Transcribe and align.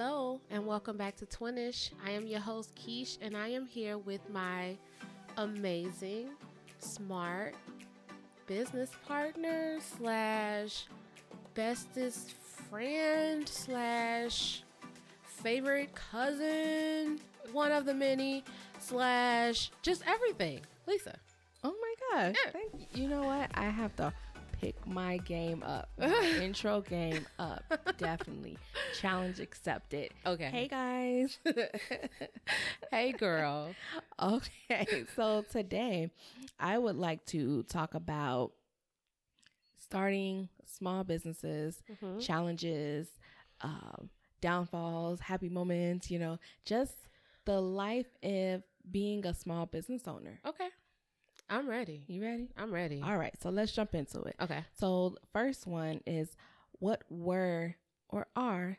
Hello, 0.00 0.40
and 0.48 0.64
welcome 0.64 0.96
back 0.96 1.16
to 1.16 1.26
Twinish. 1.26 1.90
I 2.06 2.12
am 2.12 2.24
your 2.24 2.38
host, 2.38 2.72
Keish, 2.76 3.18
and 3.20 3.36
I 3.36 3.48
am 3.48 3.66
here 3.66 3.98
with 3.98 4.20
my 4.30 4.78
amazing, 5.36 6.28
smart 6.78 7.56
business 8.46 8.92
partner 9.08 9.78
slash 9.80 10.86
bestest 11.54 12.34
friend 12.70 13.48
slash 13.48 14.62
favorite 15.24 15.92
cousin, 15.96 17.18
one 17.50 17.72
of 17.72 17.84
the 17.84 17.94
many 17.94 18.44
slash 18.78 19.72
just 19.82 20.04
everything. 20.06 20.60
Lisa. 20.86 21.18
Oh 21.64 21.74
my 21.80 21.94
gosh. 22.12 22.36
Yeah. 22.44 22.52
Thank 22.52 22.72
you. 22.74 23.02
You 23.02 23.08
know 23.08 23.22
what? 23.22 23.50
I 23.54 23.64
have 23.64 23.96
to 23.96 24.12
my 24.88 25.18
game 25.18 25.62
up. 25.62 25.90
My 25.98 26.38
intro 26.42 26.80
game 26.80 27.26
up. 27.38 27.62
Definitely. 27.98 28.58
Challenge 29.00 29.38
accepted. 29.40 30.10
Okay. 30.26 30.50
Hey 30.50 30.68
guys. 30.68 31.38
Hey, 32.90 33.12
girl. 33.12 33.74
okay. 34.20 35.04
So 35.14 35.44
today 35.50 36.10
I 36.58 36.78
would 36.78 36.96
like 36.96 37.24
to 37.26 37.62
talk 37.64 37.94
about 37.94 38.52
starting 39.78 40.48
small 40.64 41.04
businesses, 41.04 41.82
challenges, 42.20 43.08
um, 43.60 44.08
downfalls, 44.40 45.20
happy 45.20 45.48
moments, 45.48 46.10
you 46.10 46.18
know, 46.18 46.38
just 46.64 46.92
the 47.44 47.60
life 47.60 48.06
of 48.22 48.62
being 48.90 49.26
a 49.26 49.34
small 49.34 49.66
business 49.66 50.02
owner. 50.06 50.40
Okay. 50.46 50.68
I'm 51.50 51.68
ready. 51.68 52.02
You 52.06 52.22
ready? 52.22 52.48
I'm 52.56 52.72
ready. 52.72 53.02
All 53.02 53.16
right, 53.16 53.34
so 53.40 53.50
let's 53.50 53.72
jump 53.72 53.94
into 53.94 54.20
it. 54.22 54.36
Okay. 54.40 54.64
So, 54.78 55.16
first 55.32 55.66
one 55.66 56.00
is 56.06 56.36
what 56.78 57.02
were 57.08 57.74
or 58.08 58.26
are 58.36 58.78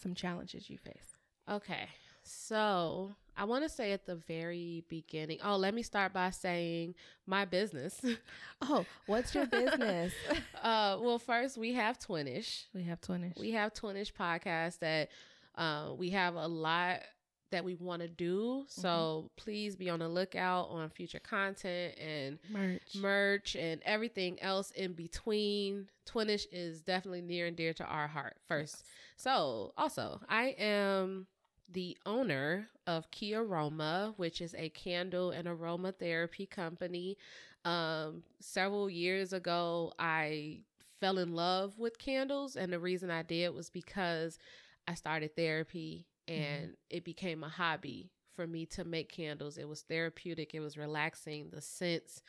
some 0.00 0.14
challenges 0.14 0.70
you 0.70 0.78
face? 0.78 1.16
Okay. 1.48 1.88
So 2.22 3.14
I 3.36 3.44
want 3.44 3.62
to 3.62 3.68
say 3.68 3.92
at 3.92 4.04
the 4.04 4.16
very 4.16 4.84
beginning. 4.88 5.38
Oh, 5.44 5.56
let 5.56 5.74
me 5.74 5.82
start 5.82 6.12
by 6.12 6.30
saying 6.30 6.94
my 7.26 7.44
business. 7.44 8.00
Oh, 8.62 8.86
what's 9.04 9.34
your 9.34 9.44
business? 9.44 10.14
uh, 10.62 10.96
well, 10.98 11.18
first 11.18 11.58
we 11.58 11.74
have 11.74 11.98
Twinish. 11.98 12.64
we 12.74 12.82
have 12.84 13.02
Twinish. 13.02 13.38
We 13.38 13.50
have 13.50 13.74
Twinish 13.74 14.12
podcast 14.14 14.78
that 14.78 15.10
uh, 15.56 15.92
we 15.94 16.08
have 16.10 16.36
a 16.36 16.46
lot 16.46 17.00
that 17.50 17.64
we 17.64 17.74
want 17.74 18.02
to 18.02 18.08
do. 18.08 18.64
So 18.68 19.30
please 19.36 19.76
be 19.76 19.88
on 19.88 20.00
the 20.00 20.08
lookout 20.08 20.68
on 20.70 20.90
future 20.90 21.20
content 21.20 21.94
and 21.98 22.38
merch. 22.50 22.94
merch 22.96 23.56
and 23.56 23.80
everything 23.84 24.40
else 24.42 24.70
in 24.72 24.92
between. 24.92 25.88
Twinish 26.06 26.46
is 26.50 26.82
definitely 26.82 27.22
near 27.22 27.46
and 27.46 27.56
dear 27.56 27.72
to 27.74 27.84
our 27.84 28.08
heart 28.08 28.36
first. 28.46 28.84
So, 29.16 29.72
also, 29.76 30.20
I 30.28 30.54
am 30.58 31.26
the 31.72 31.96
owner 32.06 32.68
of 32.86 33.10
Key 33.10 33.34
Aroma, 33.34 34.14
which 34.16 34.40
is 34.40 34.54
a 34.56 34.68
candle 34.70 35.30
and 35.30 35.48
aromatherapy 35.48 36.48
company. 36.48 37.16
Um, 37.64 38.22
several 38.40 38.88
years 38.88 39.32
ago, 39.32 39.92
I 39.98 40.60
fell 41.00 41.18
in 41.18 41.34
love 41.34 41.78
with 41.78 41.98
candles, 41.98 42.56
and 42.56 42.72
the 42.72 42.78
reason 42.78 43.10
I 43.10 43.22
did 43.22 43.54
was 43.54 43.70
because 43.70 44.38
I 44.86 44.94
started 44.94 45.34
therapy 45.34 46.06
and 46.28 46.76
it 46.90 47.04
became 47.04 47.42
a 47.44 47.48
hobby 47.48 48.10
for 48.34 48.46
me 48.46 48.66
to 48.66 48.84
make 48.84 49.10
candles. 49.10 49.56
It 49.58 49.68
was 49.68 49.82
therapeutic, 49.82 50.54
it 50.54 50.60
was 50.60 50.76
relaxing, 50.76 51.50
the 51.50 51.60
scents, 51.60 52.22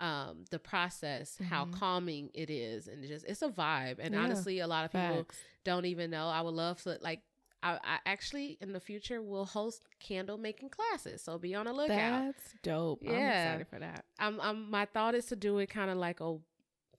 um, 0.00 0.44
the 0.50 0.58
process, 0.58 1.36
how 1.48 1.66
calming 1.66 2.30
it 2.34 2.48
is, 2.50 2.88
and 2.88 3.06
just 3.06 3.26
it's 3.26 3.42
a 3.42 3.48
vibe. 3.48 3.96
And 4.00 4.14
Yeah, 4.14 4.22
honestly, 4.22 4.60
a 4.60 4.66
lot 4.66 4.84
of 4.84 4.92
people 4.92 5.24
facts. 5.24 5.38
don't 5.64 5.84
even 5.86 6.10
know. 6.10 6.28
I 6.28 6.40
would 6.40 6.54
love 6.54 6.82
to 6.82 6.98
like. 7.02 7.20
I, 7.62 7.72
I 7.84 7.98
actually 8.06 8.56
in 8.62 8.72
the 8.72 8.80
future 8.80 9.20
will 9.20 9.44
host 9.44 9.82
candle 9.98 10.38
making 10.38 10.70
classes, 10.70 11.20
so 11.20 11.36
be 11.38 11.54
on 11.54 11.66
the 11.66 11.74
lookout. 11.74 12.22
That's 12.24 12.54
dope. 12.62 13.02
I'm 13.06 13.12
Yeah. 13.14 13.48
excited 13.48 13.66
for 13.68 13.78
that. 13.80 14.04
I'm, 14.18 14.40
I'm 14.40 14.70
my 14.70 14.86
thought 14.86 15.14
is 15.14 15.26
to 15.26 15.36
do 15.36 15.58
it 15.58 15.68
kind 15.68 15.90
of 15.90 15.98
like 15.98 16.20
a 16.20 16.36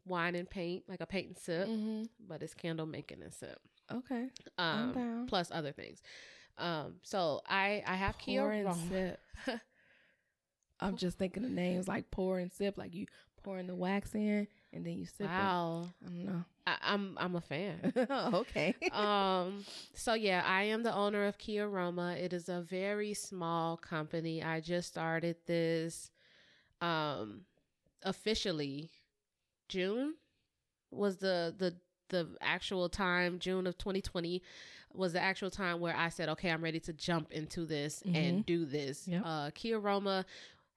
wine 0.06 0.35
and 0.35 0.47
paint, 0.47 0.84
like 0.88 1.01
a 1.01 1.07
paint 1.07 1.28
and 1.29 1.38
sip, 1.40 1.67
Mm-hmm. 1.67 2.03
but 2.28 2.44
it's 2.44 2.53
candle 2.53 2.85
making 2.85 3.23
and 3.23 3.34
sip, 3.34 3.59
Okay. 3.91 4.28
I'm 4.57 4.90
um, 4.90 4.94
down. 4.94 5.25
plus 5.28 5.50
other 5.51 5.72
things. 5.72 6.03
Um, 6.57 6.95
so 7.03 7.41
I 7.47 7.84
I 7.85 7.95
have 7.95 8.17
Kia 8.17 8.41
Pour 8.41 8.51
and 8.51 8.67
Aroma. 8.67 8.88
sip. 8.89 9.19
I'm 10.79 10.97
just 10.97 11.17
thinking 11.17 11.45
of 11.45 11.51
names 11.51 11.88
like 11.88 12.09
pour 12.09 12.39
and 12.39 12.51
sip, 12.51 12.78
like 12.78 12.94
you 12.95 13.06
pouring 13.44 13.67
the 13.67 13.75
wax 13.75 14.13
in 14.16 14.47
and 14.73 14.85
then 14.85 14.94
you 14.97 15.06
sip 15.06 15.22
it. 15.22 15.28
Wow, 15.28 15.88
I 16.03 16.07
don't 16.07 16.25
know. 16.25 16.44
I, 16.67 16.75
I'm 16.81 17.17
I'm 17.19 17.35
a 17.35 17.41
fan. 17.41 17.94
okay. 18.34 18.75
um 18.91 19.66
so 19.94 20.13
yeah 20.13 20.44
i 20.45 20.63
am 20.63 20.84
the 20.84 20.94
owner 20.94 21.25
of 21.25 21.38
Key 21.38 21.59
Aroma 21.59 22.16
it 22.19 22.34
is 22.34 22.50
a 22.50 22.61
very 22.61 23.13
small 23.13 23.78
company 23.78 24.44
i 24.44 24.59
just 24.59 24.88
started 24.88 25.38
this 25.47 26.11
um 26.81 27.41
officially 28.03 28.91
june 29.69 30.13
was 30.91 31.17
the 31.17 31.53
the 31.57 31.75
the 32.09 32.28
actual 32.41 32.90
time 32.90 33.40
june 33.40 33.66
of 33.66 33.78
2020 33.78 34.41
was 34.96 35.13
the 35.13 35.22
actual 35.22 35.50
time 35.50 35.79
where 35.79 35.96
i 35.96 36.09
said 36.09 36.29
okay 36.29 36.50
i'm 36.50 36.63
ready 36.63 36.79
to 36.79 36.94
jump 36.94 37.31
into 37.31 37.66
this 37.66 38.02
and 38.13 38.46
do 38.46 38.66
this 38.66 39.07
Yep. 39.07 39.22
uh 39.25 39.50
Key 39.53 39.74
Aroma 39.74 40.25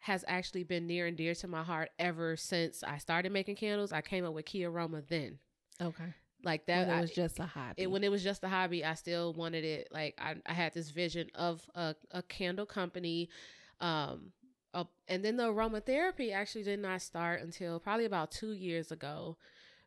has 0.01 0.25
actually 0.29 0.65
been 0.65 0.87
near 0.87 1.07
and 1.07 1.17
dear 1.17 1.35
to 1.35 1.49
my 1.49 1.63
heart 1.63 1.91
ever 1.99 2.37
since 2.37 2.83
i 2.85 2.99
started 2.99 3.33
making 3.33 3.57
candles 3.57 3.93
i 3.93 4.01
came 4.01 4.25
up 4.25 4.35
with 4.35 4.45
Key 4.45 4.65
Aroma 4.65 5.03
then 5.09 5.39
okay. 5.81 6.13
like 6.45 6.67
that 6.67 6.87
When 6.87 6.95
it 6.97 6.99
I- 6.99 7.01
was 7.01 7.11
just 7.13 7.39
a 7.41 7.47
hobby. 7.47 7.83
it, 7.83 7.91
when 7.91 8.05
it 8.05 8.11
was 8.11 8.23
just 8.23 8.45
a 8.45 8.49
hobby, 8.49 8.85
I 8.85 8.95
still 8.95 9.33
wanted 9.33 9.65
it. 9.65 9.89
Like 9.91 10.15
I, 10.19 10.35
I 10.47 10.53
had 10.53 10.75
this 10.75 10.91
vision 10.91 11.31
of 11.35 11.63
a, 11.75 11.95
a 12.11 12.23
candle 12.23 12.67
company. 12.67 13.31
Um, 13.81 14.33
uh, 14.75 14.85
and 15.09 15.25
then 15.25 15.37
the 15.39 15.45
aromatherapy 15.45 16.35
actually 16.35 16.65
did 16.65 16.81
not 16.81 17.01
start 17.01 17.41
until 17.41 17.81
probably 17.81 18.05
about 18.05 18.31
two 18.31 18.53
years 18.53 18.93
ago 18.93 19.39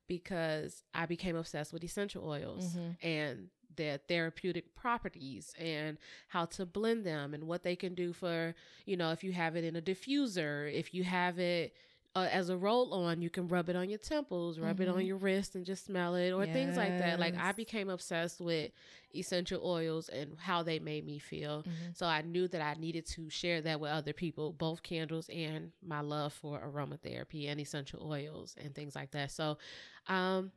because 0.08 0.84
I 0.94 1.06
became 1.06 1.36
obsessed 1.36 1.74
with 1.74 1.84
essential 1.84 2.28
oils 2.28 2.76
and 3.02 3.50
their 3.78 3.98
therapeutic 3.98 4.76
properties 4.76 5.54
and 5.60 5.98
how 6.28 6.46
to 6.46 6.66
blend 6.66 7.06
them 7.06 7.34
and 7.34 7.46
what 7.46 7.64
they 7.64 7.76
can 7.76 7.96
do 7.96 8.12
for, 8.14 8.54
you 8.86 8.98
know, 8.98 9.12
if 9.12 9.24
you 9.24 9.32
have 9.32 9.56
it 9.56 9.64
in 9.64 9.76
a 9.76 9.82
diffuser, 9.82 10.72
if 10.74 10.94
you 10.94 11.04
have 11.04 11.40
it 11.40 11.74
uh, 12.16 12.28
as 12.32 12.50
a 12.50 12.58
roll 12.58 12.94
on, 12.96 13.22
you 13.22 13.30
can 13.30 13.48
rub 13.48 13.70
it 13.70 13.76
on 13.76 13.90
your 13.90 14.00
temples, 14.00 14.58
rub 14.58 14.82
it 14.82 14.88
on 14.90 15.06
your 15.06 15.18
wrist 15.18 15.54
and 15.56 15.64
just 15.66 15.86
smell 15.86 16.16
it 16.16 16.32
or 16.32 16.46
things 16.54 16.76
like 16.76 16.98
that. 16.98 17.20
Like 17.20 17.36
I 17.38 17.52
became 17.52 17.90
obsessed 17.90 18.42
with 18.42 18.72
essential 19.14 19.62
oils 19.64 20.10
and 20.10 20.36
how 20.40 20.64
they 20.64 20.80
made 20.80 21.06
me 21.06 21.20
feel. 21.20 21.64
So 21.94 22.08
I 22.08 22.22
knew 22.24 22.48
that 22.48 22.62
I 22.62 22.74
needed 22.80 23.06
to 23.08 23.30
share 23.30 23.62
that 23.62 23.80
with 23.80 23.92
other 23.92 24.14
people, 24.14 24.52
both 24.52 24.82
candles 24.82 25.30
and 25.30 25.72
my 25.86 26.02
love 26.02 26.34
for 26.34 26.60
aromatherapy 26.60 27.50
and 27.50 27.60
essential 27.60 28.12
oils 28.12 28.56
and 28.64 28.74
things 28.74 28.96
like 28.96 29.12
that. 29.12 29.30
So, 29.30 29.60
um, 30.08 30.52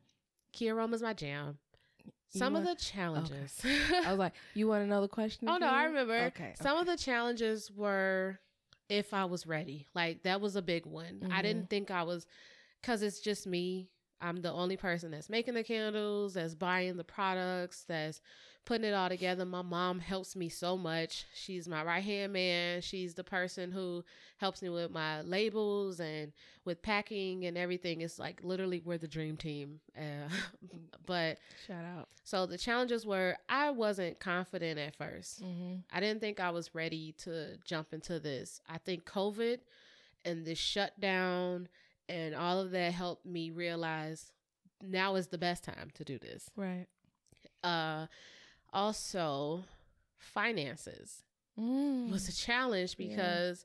Key 0.53 0.71
Aroma 0.71 0.97
is 0.97 1.03
my 1.03 1.13
jam. 1.13 1.59
Some 2.31 2.57
of 2.57 2.65
the 2.65 2.75
challenges. 2.77 3.61
I 3.65 4.11
was 4.11 4.19
like, 4.19 4.35
you 4.55 4.69
want 4.69 4.85
another 4.85 5.09
question? 5.09 5.49
Oh 5.49 5.59
no. 5.59 5.67
I 5.67 5.85
remember. 5.85 6.17
Okay. 6.27 6.55
Some 6.61 6.79
of 6.79 6.87
the 6.87 6.97
challenges 6.97 7.71
were 7.71 8.39
if 8.89 9.13
I 9.13 9.25
was 9.25 9.47
ready. 9.47 9.87
Like 9.95 10.23
that 10.23 10.41
was 10.41 10.57
a 10.57 10.63
big 10.63 10.87
one. 10.87 11.21
I 11.23 11.27
mm-hmm. 11.27 11.43
didn't 11.43 11.71
think 11.71 11.91
I 11.91 12.05
was 12.05 12.27
cuz 12.83 13.03
it's 13.03 13.21
just 13.21 13.47
me. 13.47 13.89
I'm 14.21 14.43
the 14.43 14.53
only 14.53 14.77
person 14.77 15.11
that's 15.11 15.31
making 15.31 15.55
the 15.55 15.65
candles, 15.65 16.35
that's 16.35 16.55
buying 16.55 16.97
the 16.97 17.05
products, 17.05 17.85
that's 17.89 18.21
putting 18.65 18.85
it 18.89 18.93
all 18.95 19.09
together. 19.09 19.45
My 19.45 19.63
mom 19.63 19.99
helps 19.99 20.37
me 20.37 20.49
so 20.49 20.77
much. 20.77 21.25
She's 21.35 21.67
my 21.67 21.83
right 21.83 22.05
hand 22.05 22.33
man. 22.33 22.83
She's 22.83 23.15
the 23.15 23.25
person 23.25 23.73
who 23.73 24.05
helps 24.37 24.63
me 24.63 24.69
with 24.69 24.91
my 24.91 25.23
labels 25.23 25.99
and 25.99 26.33
with 26.65 26.83
packing 26.83 27.47
and 27.47 27.59
everything. 27.59 28.01
It's 28.03 28.19
like 28.19 28.41
literally 28.45 28.81
we're 28.85 28.99
the 28.99 29.09
dream 29.09 29.37
team. 29.37 29.81
Uh, 29.97 30.29
but 31.07 31.39
Shout 31.67 31.85
out. 31.85 32.09
so 32.23 32.47
the 32.47 32.59
challenges 32.59 33.05
were 33.05 33.37
I 33.49 33.71
wasn't 33.71 34.21
confident 34.21 34.79
at 34.79 34.97
1st 34.99 35.43
I 35.93 36.01
didn't 36.01 36.21
think 36.21 36.39
I 36.39 36.51
was 36.51 36.75
ready 36.75 37.13
to 37.25 37.57
jump 37.65 37.93
into 37.93 38.21
this. 38.21 38.61
I 38.69 38.79
think 38.79 39.05
COVID 39.05 39.59
and 40.25 40.45
this 40.45 40.59
shutdown 40.59 41.69
and 42.09 42.35
all 42.35 42.61
of 42.61 42.71
that 42.73 42.93
helped 42.93 43.25
me 43.27 43.51
realize 43.51 44.33
now 44.83 45.15
is 45.17 45.29
the 45.29 45.39
best 45.39 45.65
time 45.65 45.91
to 45.95 46.05
do 46.05 46.19
this. 46.19 46.51
Right. 46.57 46.87
Uh 47.65 48.07
also 48.73 49.65
finances 50.19 51.23
Mm. 51.59 52.11
was 52.11 52.29
a 52.29 52.33
challenge 52.33 52.97
because 52.97 53.65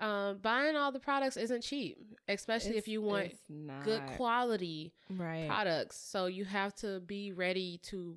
um, 0.00 0.38
buying 0.38 0.76
all 0.76 0.92
the 0.92 1.00
products 1.00 1.36
isn't 1.36 1.62
cheap, 1.62 1.98
especially 2.28 2.76
if 2.76 2.88
you 2.88 3.00
want 3.02 3.32
good 3.80 4.04
quality 4.06 4.92
Right. 5.10 5.46
products. 5.46 5.96
So 5.96 6.26
you 6.26 6.44
have 6.44 6.74
to 6.76 7.00
be 7.00 7.32
ready 7.32 7.78
to 7.84 8.16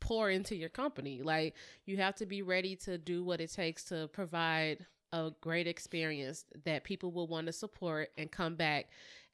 pour 0.00 0.30
into 0.30 0.54
your 0.54 0.68
company. 0.68 1.22
Like 1.22 1.54
you 1.86 1.96
have 1.98 2.14
to 2.16 2.26
be 2.26 2.42
ready 2.42 2.76
to 2.76 2.98
do 2.98 3.24
what 3.24 3.40
it 3.40 3.52
takes 3.52 3.84
to 3.84 4.08
provide 4.12 4.84
a 5.12 5.32
great 5.40 5.66
experience 5.66 6.44
that 6.64 6.84
people 6.84 7.10
will 7.12 7.26
want 7.28 7.46
to 7.46 7.52
support 7.52 8.10
and 8.18 8.30
come 8.30 8.54
back 8.56 8.86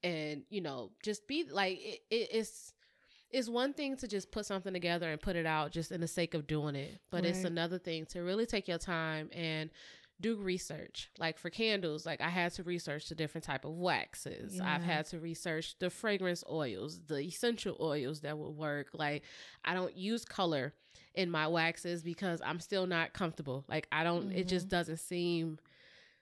and, 0.03 0.43
you 0.51 0.61
know, 0.61 0.91
just 1.03 1.27
be 1.27 1.45
like 1.51 1.79
it, 1.81 2.01
it, 2.11 2.29
it's 2.33 2.73
it's 3.31 3.49
one 3.49 3.73
thing 3.73 3.97
to 3.99 4.09
just 4.09 4.31
put 4.31 4.47
something 4.47 4.73
together 4.73 5.11
and 5.11 5.21
put 5.21 5.37
it 5.37 5.47
out 5.47 5.71
just 5.71 5.93
in 5.93 6.00
the 6.00 6.09
sake 6.09 6.35
of 6.35 6.47
doing 6.47 6.75
it, 6.75 7.00
but 7.11 7.25
it's 7.25 7.44
another 7.44 7.79
thing 7.79 8.06
to 8.06 8.21
really 8.21 8.47
take 8.47 8.67
your 8.67 8.79
time 8.79 9.31
and 9.32 9.71
do 10.21 10.37
research. 10.37 11.11
Like 11.19 11.38
for 11.38 11.49
candles, 11.50 12.05
like 12.05 12.21
I 12.21 12.29
had 12.29 12.53
to 12.55 12.62
research 12.62 13.09
the 13.09 13.15
different 13.15 13.44
type 13.44 13.65
of 13.65 13.73
waxes. 13.73 14.61
I've 14.61 14.82
had 14.82 15.06
to 15.06 15.19
research 15.19 15.79
the 15.79 15.91
fragrance 15.91 16.44
oils, 16.50 17.00
the 17.06 17.21
essential 17.21 17.77
oils 17.81 18.21
that 18.21 18.37
would 18.37 18.56
work. 18.56 18.88
Like 18.93 19.23
I 19.65 19.75
don't 19.75 19.97
use 19.97 20.25
color 20.25 20.75
in 21.15 21.31
my 21.31 21.47
waxes 21.49 22.03
because 22.03 22.43
I'm 22.44 22.61
still 22.61 22.87
not 22.87 23.12
comfortable. 23.12 23.65
Like 23.69 23.87
I 23.91 24.05
don't 24.05 24.33
it 24.33 24.49
just 24.49 24.67
mm-hmm. 24.67 24.76
doesn't 24.76 24.99
seem 24.99 25.59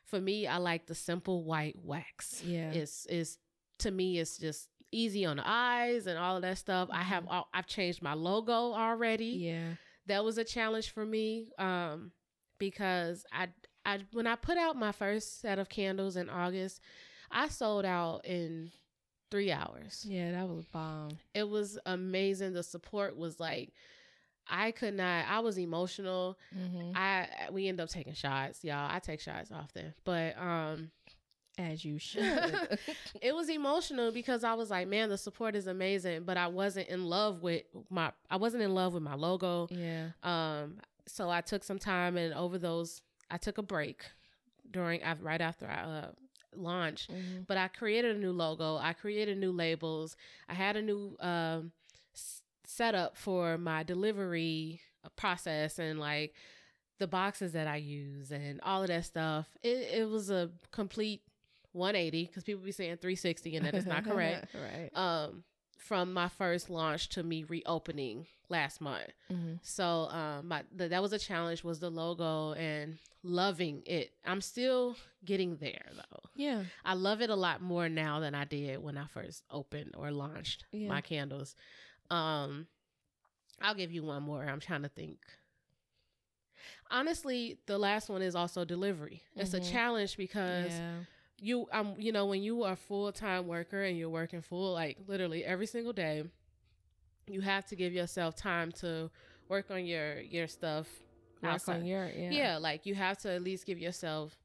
for 0.04 0.20
me 0.20 0.46
I 0.46 0.56
like 0.56 0.86
the 0.86 0.94
simple 0.94 1.44
white 1.44 1.76
wax 1.82 2.42
Yeah. 2.44 2.70
it's 2.70 3.06
it's 3.10 3.38
to 3.80 3.90
me 3.90 4.18
it's 4.18 4.38
just 4.38 4.68
easy 4.92 5.24
on 5.26 5.36
the 5.36 5.42
eyes 5.46 6.06
and 6.06 6.18
all 6.18 6.36
of 6.36 6.42
that 6.42 6.58
stuff. 6.58 6.88
I 6.92 7.02
have 7.02 7.24
all, 7.28 7.48
i've 7.52 7.66
changed 7.66 8.02
my 8.02 8.14
logo 8.14 8.52
already. 8.72 9.26
Yeah. 9.26 9.74
that 10.06 10.24
was 10.24 10.38
a 10.38 10.44
challenge 10.44 10.90
for 10.92 11.04
me 11.04 11.50
um 11.58 12.12
because 12.58 13.24
i 13.32 13.48
i 13.84 13.98
when 14.12 14.26
i 14.26 14.34
put 14.34 14.56
out 14.58 14.76
my 14.76 14.92
first 14.92 15.40
set 15.40 15.58
of 15.58 15.68
candles 15.68 16.16
in 16.16 16.28
august 16.30 16.80
i 17.30 17.48
sold 17.48 17.84
out 17.84 18.24
in 18.24 18.70
three 19.30 19.52
hours. 19.52 20.06
Yeah, 20.08 20.30
that 20.32 20.48
was 20.48 20.64
bomb. 20.66 21.18
it 21.34 21.46
was 21.48 21.78
amazing. 21.84 22.54
The 22.54 22.62
support 22.62 23.14
was 23.16 23.38
like 23.38 23.72
i 24.50 24.70
could 24.70 24.94
not 24.94 25.26
i 25.28 25.40
was 25.40 25.58
emotional. 25.58 26.38
Mm-hmm. 26.58 26.92
i 26.96 27.28
we 27.52 27.68
end 27.68 27.80
up 27.80 27.90
taking 27.90 28.14
shots 28.14 28.64
y'all. 28.64 28.88
I 28.90 28.98
take 29.00 29.20
shots 29.20 29.50
often. 29.52 29.92
But 30.04 30.38
um 30.38 30.90
As 31.58 31.84
you 31.84 31.98
should. 32.08 32.78
it 33.20 33.34
was 33.34 33.48
emotional 33.48 34.12
because 34.12 34.44
I 34.44 34.54
was 34.54 34.70
like, 34.70 34.86
man, 34.88 35.08
the 35.08 35.18
support 35.18 35.56
is 35.56 35.66
amazing, 35.66 36.22
but 36.22 36.36
I 36.36 36.46
wasn't 36.46 36.88
in 36.88 37.04
love 37.04 37.42
with 37.42 37.62
my 37.90 38.12
I 38.30 38.36
wasn't 38.36 38.62
in 38.62 38.74
love 38.74 38.94
with 38.94 39.02
my 39.02 39.14
logo. 39.14 39.66
yeah. 39.70 40.10
Um 40.22 40.78
so 41.06 41.28
I 41.30 41.40
took 41.40 41.64
some 41.64 41.78
time 41.78 42.16
and 42.16 42.32
over 42.34 42.58
those 42.58 43.02
I 43.30 43.38
took 43.38 43.58
a 43.58 43.62
break 43.62 44.04
during 44.70 45.00
right 45.20 45.40
after 45.40 45.66
I 45.66 45.80
uh, 45.82 46.10
launched, 46.54 47.10
Mhm. 47.10 47.46
but 47.46 47.56
I 47.56 47.68
created 47.68 48.16
a 48.16 48.18
new 48.18 48.32
logo, 48.32 48.76
I 48.76 48.92
created 48.92 49.38
new 49.38 49.52
labels. 49.52 50.16
I 50.48 50.54
had 50.54 50.76
a 50.76 50.82
new 50.82 51.16
um 51.20 51.72
s- 52.14 52.42
setup 52.66 53.16
for 53.16 53.58
my 53.58 53.82
delivery 53.82 54.80
uh, 55.04 55.08
process 55.16 55.78
and 55.78 55.98
like 55.98 56.34
the 56.98 57.06
boxes 57.06 57.52
that 57.52 57.66
I 57.66 57.76
use 57.76 58.30
and 58.32 58.60
all 58.62 58.82
of 58.82 58.88
that 58.88 59.04
stuff. 59.06 59.46
It 59.62 59.88
it 60.00 60.08
was 60.08 60.30
a 60.30 60.50
complete 60.72 61.22
180 61.72 62.26
because 62.26 62.44
people 62.44 62.64
be 62.64 62.72
saying 62.72 62.96
360 62.96 63.56
and 63.56 63.66
that 63.66 63.74
is 63.74 63.86
not 63.86 64.04
correct. 64.04 64.48
right. 64.54 64.90
Um, 64.94 65.44
from 65.78 66.12
my 66.12 66.28
first 66.28 66.68
launch 66.68 67.08
to 67.10 67.22
me 67.22 67.44
reopening 67.44 68.26
last 68.48 68.80
month. 68.80 69.10
Mm-hmm. 69.32 69.54
So 69.62 70.08
um, 70.10 70.48
my 70.48 70.64
the, 70.74 70.88
that 70.88 71.00
was 71.02 71.12
a 71.12 71.18
challenge 71.18 71.62
was 71.64 71.78
the 71.80 71.90
logo 71.90 72.52
and 72.54 72.98
loving 73.22 73.82
it. 73.86 74.10
I'm 74.26 74.40
still 74.40 74.96
getting 75.24 75.56
there 75.56 75.86
though. 75.94 76.20
Yeah. 76.34 76.64
I 76.84 76.94
love 76.94 77.20
it 77.22 77.30
a 77.30 77.34
lot 77.36 77.62
more 77.62 77.88
now 77.88 78.20
than 78.20 78.34
I 78.34 78.44
did 78.44 78.82
when 78.82 78.96
I 78.98 79.06
first 79.06 79.44
opened 79.50 79.94
or 79.96 80.10
launched 80.10 80.64
Yeah. 80.72 80.88
my 80.88 81.00
candles. 81.00 81.54
Um, 82.10 82.66
I'll 83.60 83.74
give 83.74 83.92
you 83.92 84.02
one 84.02 84.22
more. 84.22 84.42
I'm 84.44 84.60
trying 84.60 84.82
to 84.82 84.88
think. 84.88 85.18
Honestly, 86.90 87.58
the 87.66 87.78
last 87.78 88.08
one 88.08 88.22
is 88.22 88.34
also 88.34 88.64
delivery. 88.64 89.22
It's 89.36 89.54
a 89.54 89.60
Mhm. 89.60 89.70
challenge 89.70 90.16
because 90.16 90.72
yeah. 90.72 91.00
You 91.40 91.66
um 91.72 91.94
you 91.98 92.10
know 92.12 92.26
when 92.26 92.42
you 92.42 92.64
are 92.64 92.72
a 92.72 92.76
full-time 92.76 93.46
worker 93.46 93.82
and 93.82 93.96
you're 93.96 94.10
working 94.10 94.40
full 94.40 94.72
like 94.72 94.98
literally 95.06 95.44
every 95.44 95.66
single 95.66 95.92
day 95.92 96.24
you 97.28 97.40
have 97.40 97.64
to 97.66 97.76
give 97.76 97.92
yourself 97.92 98.34
time 98.34 98.72
to 98.72 99.10
work 99.48 99.70
on 99.70 99.84
your 99.86 100.20
your 100.20 100.46
stuff 100.48 100.88
Work 101.42 101.52
outside. 101.52 101.76
on 101.80 101.84
your 101.86 102.08
yeah. 102.08 102.30
yeah. 102.30 102.56
like 102.56 102.86
you 102.86 102.94
have 102.96 103.18
to 103.18 103.30
at 103.30 103.42
least 103.42 103.66
give 103.66 103.78
yourself 103.78 104.36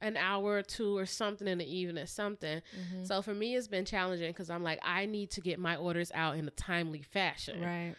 an 0.00 0.16
hour 0.16 0.56
or 0.56 0.62
two 0.62 0.98
or 0.98 1.06
something 1.06 1.46
in 1.46 1.58
the 1.58 1.64
evening 1.76 2.04
something 2.06 2.60
Mhm. 2.76 3.06
so 3.06 3.22
for 3.22 3.32
me 3.34 3.54
it's 3.54 3.68
been 3.68 3.84
challenging 3.84 4.30
because 4.30 4.50
i'm 4.50 4.62
like 4.64 4.80
i 4.82 5.06
need 5.06 5.30
to 5.30 5.40
get 5.40 5.58
my 5.58 5.76
orders 5.76 6.10
out 6.14 6.36
in 6.36 6.46
a 6.48 6.50
timely 6.50 7.02
fashion 7.02 7.60
Right. 7.62 7.94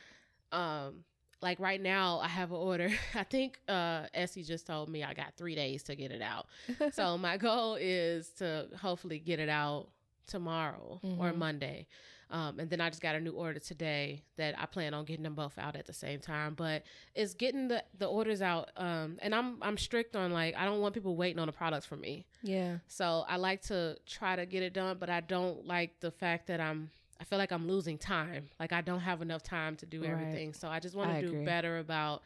um 0.52 1.06
like 1.48 1.60
right 1.70 1.82
now 1.96 2.20
i 2.20 2.28
have 2.40 2.50
an 2.52 2.58
order. 2.72 2.90
I 3.24 3.26
think 3.36 3.60
uh 3.68 4.02
Etsy 4.22 4.42
just 4.54 4.66
told 4.72 4.86
me 4.90 5.00
i 5.04 5.14
got 5.14 5.30
three 5.40 5.56
days 5.64 5.84
to 5.84 5.94
get 5.96 6.12
it 6.12 6.22
out. 6.34 6.46
So 7.00 7.18
my 7.28 7.36
goal 7.38 7.78
is 7.80 8.30
to 8.42 8.68
hopefully 8.86 9.20
get 9.20 9.40
it 9.40 9.50
out 9.50 9.88
tomorrow 10.28 11.00
or 11.22 11.32
Mhm. 11.32 11.38
monday. 11.38 11.88
Um, 12.32 12.60
and 12.60 12.68
then 12.72 12.82
i 12.82 12.90
just 12.90 13.04
got 13.08 13.16
a 13.16 13.20
new 13.20 13.34
order 13.46 13.60
today 13.60 14.24
that 14.40 14.54
i 14.60 14.66
plan 14.66 14.96
on 14.96 15.06
getting 15.06 15.22
them 15.28 15.36
both 15.36 15.56
out 15.60 15.76
at 15.76 15.86
the 15.86 15.94
same 15.94 16.20
time. 16.20 16.56
But 16.56 16.82
it's 17.14 17.36
getting 17.36 17.68
the, 17.68 17.84
the 18.00 18.08
orders 18.08 18.42
out 18.42 18.72
um, 18.78 19.18
and 19.22 19.32
i'm 19.36 19.50
i'm 19.62 19.78
strict 19.78 20.16
on 20.16 20.32
like 20.34 20.56
i 20.58 20.66
don't 20.66 20.82
want 20.82 20.96
people 20.96 21.16
waiting 21.16 21.40
on 21.40 21.46
the 21.48 21.54
products 21.54 21.86
for 21.86 21.98
me. 22.08 22.26
Yeah. 22.42 22.78
so 22.88 23.24
I 23.28 23.36
like 23.38 23.62
to 23.74 23.80
try 24.08 24.36
to 24.36 24.46
get 24.48 24.64
it 24.64 24.74
done, 24.74 24.98
but 25.00 25.10
I 25.10 25.22
don't 25.22 25.68
like 25.68 26.00
the 26.00 26.12
fact 26.12 26.48
that 26.48 26.60
I'm 26.60 26.90
I 27.20 27.24
feel 27.24 27.38
like 27.40 27.52
I'm 27.52 27.68
losing 27.68 27.98
time. 27.98 28.50
Like 28.60 28.74
I 28.74 28.82
don't 28.82 29.00
have 29.00 29.22
enough 29.22 29.44
time 29.44 29.76
to 29.78 29.86
do 29.86 30.02
Right. 30.04 30.12
everything. 30.12 30.54
So 30.54 30.68
I 30.68 30.80
just 30.80 30.96
want 30.96 31.12
to 31.14 31.22
do 31.22 31.30
agree. 31.30 31.46
better 31.46 31.78
about 31.80 32.22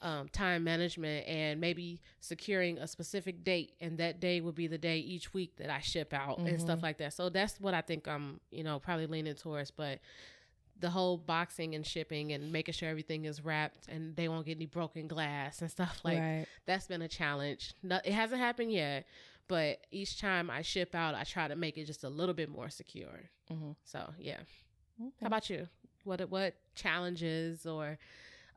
um, 0.00 0.28
time 0.28 0.62
management 0.62 1.26
and 1.26 1.60
maybe 1.60 2.00
securing 2.20 2.78
a 2.78 2.86
specific 2.86 3.42
date, 3.42 3.72
and 3.80 3.98
that 3.98 4.20
day 4.20 4.40
would 4.40 4.54
be 4.54 4.68
the 4.68 4.78
day 4.78 4.98
each 4.98 5.34
week 5.34 5.56
that 5.56 5.70
I 5.70 5.80
ship 5.80 6.14
out 6.14 6.38
and 6.38 6.60
stuff 6.60 6.78
Mhm. 6.78 6.82
like 6.84 6.98
that. 6.98 7.14
So 7.14 7.28
that's 7.30 7.60
what 7.60 7.74
I 7.74 7.80
think 7.80 8.06
I'm, 8.06 8.38
you 8.52 8.62
know, 8.62 8.78
probably 8.78 9.06
leaning 9.08 9.34
towards. 9.34 9.72
But 9.72 9.98
the 10.78 10.90
whole 10.90 11.16
boxing 11.16 11.74
and 11.74 11.84
shipping 11.84 12.30
and 12.30 12.52
making 12.52 12.74
sure 12.74 12.88
everything 12.88 13.24
is 13.24 13.44
wrapped 13.44 13.88
and 13.88 14.14
they 14.14 14.28
won't 14.28 14.46
get 14.46 14.56
any 14.56 14.66
broken 14.66 15.08
glass 15.08 15.60
and 15.60 15.68
stuff 15.68 16.00
like 16.04 16.20
right. 16.20 16.46
that's 16.66 16.86
been 16.86 17.02
a 17.02 17.08
challenge. 17.08 17.74
No, 17.82 17.98
it 18.04 18.12
hasn't 18.12 18.40
happened 18.40 18.70
yet, 18.70 19.04
but 19.48 19.78
each 19.90 20.20
time 20.20 20.50
I 20.50 20.62
ship 20.62 20.94
out, 20.94 21.14
I 21.14 21.24
try 21.24 21.48
to 21.48 21.56
make 21.56 21.76
it 21.78 21.86
just 21.86 22.04
a 22.04 22.08
little 22.08 22.34
bit 22.34 22.48
more 22.48 22.68
secure. 22.70 23.30
Mm-hmm. 23.50 23.72
So 23.84 24.10
yeah. 24.18 24.38
How 25.20 25.26
about 25.28 25.48
you? 25.48 25.68
What 26.04 26.20
what 26.30 26.54
challenges 26.74 27.66
or 27.66 27.98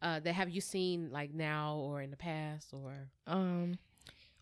uh, 0.02 0.20
that 0.22 0.34
have 0.34 0.50
you 0.50 0.62
seen 0.62 1.10
like 1.12 1.34
now 1.34 1.76
or 1.78 2.02
in 2.02 2.10
the 2.12 2.18
past 2.18 2.74
or? 2.74 2.94
Um, 3.28 3.78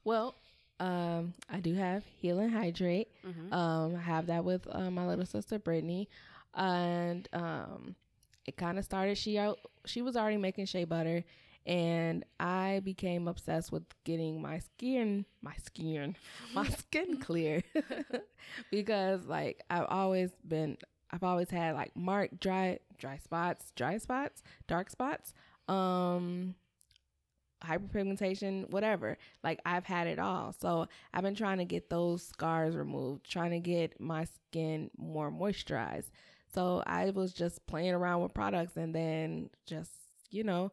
well, 0.06 0.36
um, 0.80 1.34
I 1.50 1.60
do 1.60 1.74
have 1.76 2.04
Heal 2.22 2.40
and 2.40 2.52
Hydrate. 2.54 3.10
Mhm. 3.26 3.52
Um, 3.54 3.96
I 3.96 4.00
have 4.00 4.28
that 4.28 4.46
with 4.46 4.66
uh, 4.72 4.90
my 4.90 5.06
little 5.06 5.26
sister 5.26 5.60
Brittany, 5.60 6.08
and 6.54 7.28
um, 7.34 7.96
it 8.46 8.56
kind 8.56 8.80
of 8.80 8.86
started. 8.86 9.18
She 9.18 9.38
out. 9.38 9.60
She 9.86 10.02
was 10.02 10.16
already 10.16 10.38
making 10.38 10.66
shea 10.68 10.86
butter, 10.86 11.26
and 11.66 12.26
I 12.40 12.82
became 12.84 13.28
obsessed 13.28 13.72
with 13.72 13.84
getting 14.04 14.42
my 14.42 14.60
skin, 14.60 15.26
my 15.42 15.56
skin, 15.66 16.16
my 16.54 16.68
skin 16.70 17.20
clear, 17.20 17.64
because 18.72 19.26
like 19.26 19.64
I've 19.70 19.88
always 19.90 20.32
been. 20.48 20.78
I've 21.12 21.24
always 21.24 21.50
had 21.50 21.74
like 21.74 21.96
marked 21.96 22.40
dry 22.40 22.78
dry 23.00 23.18
spots, 23.18 23.72
dry 23.76 23.98
spots, 23.98 24.44
dark 24.68 24.92
spots. 24.92 25.34
Um 25.68 26.54
hyperpigmentation, 27.64 28.70
whatever. 28.70 29.18
Like 29.44 29.60
I've 29.66 29.86
had 29.86 30.08
it 30.08 30.20
all. 30.20 30.54
So 30.54 30.88
I've 31.14 31.24
been 31.24 31.36
trying 31.36 31.58
to 31.58 31.66
get 31.66 31.90
those 31.90 32.24
scars 32.24 32.76
removed, 32.76 33.30
trying 33.30 33.52
to 33.52 33.60
get 33.60 34.00
my 34.00 34.26
skin 34.26 34.90
more 34.98 35.32
moisturized. 35.32 36.12
So 36.54 36.84
I 36.86 37.10
was 37.12 37.34
just 37.34 37.66
playing 37.68 37.94
around 37.94 38.24
with 38.24 38.34
products 38.34 38.78
and 38.78 38.94
then 38.96 39.50
just, 39.66 39.92
you 40.32 40.44
know, 40.44 40.72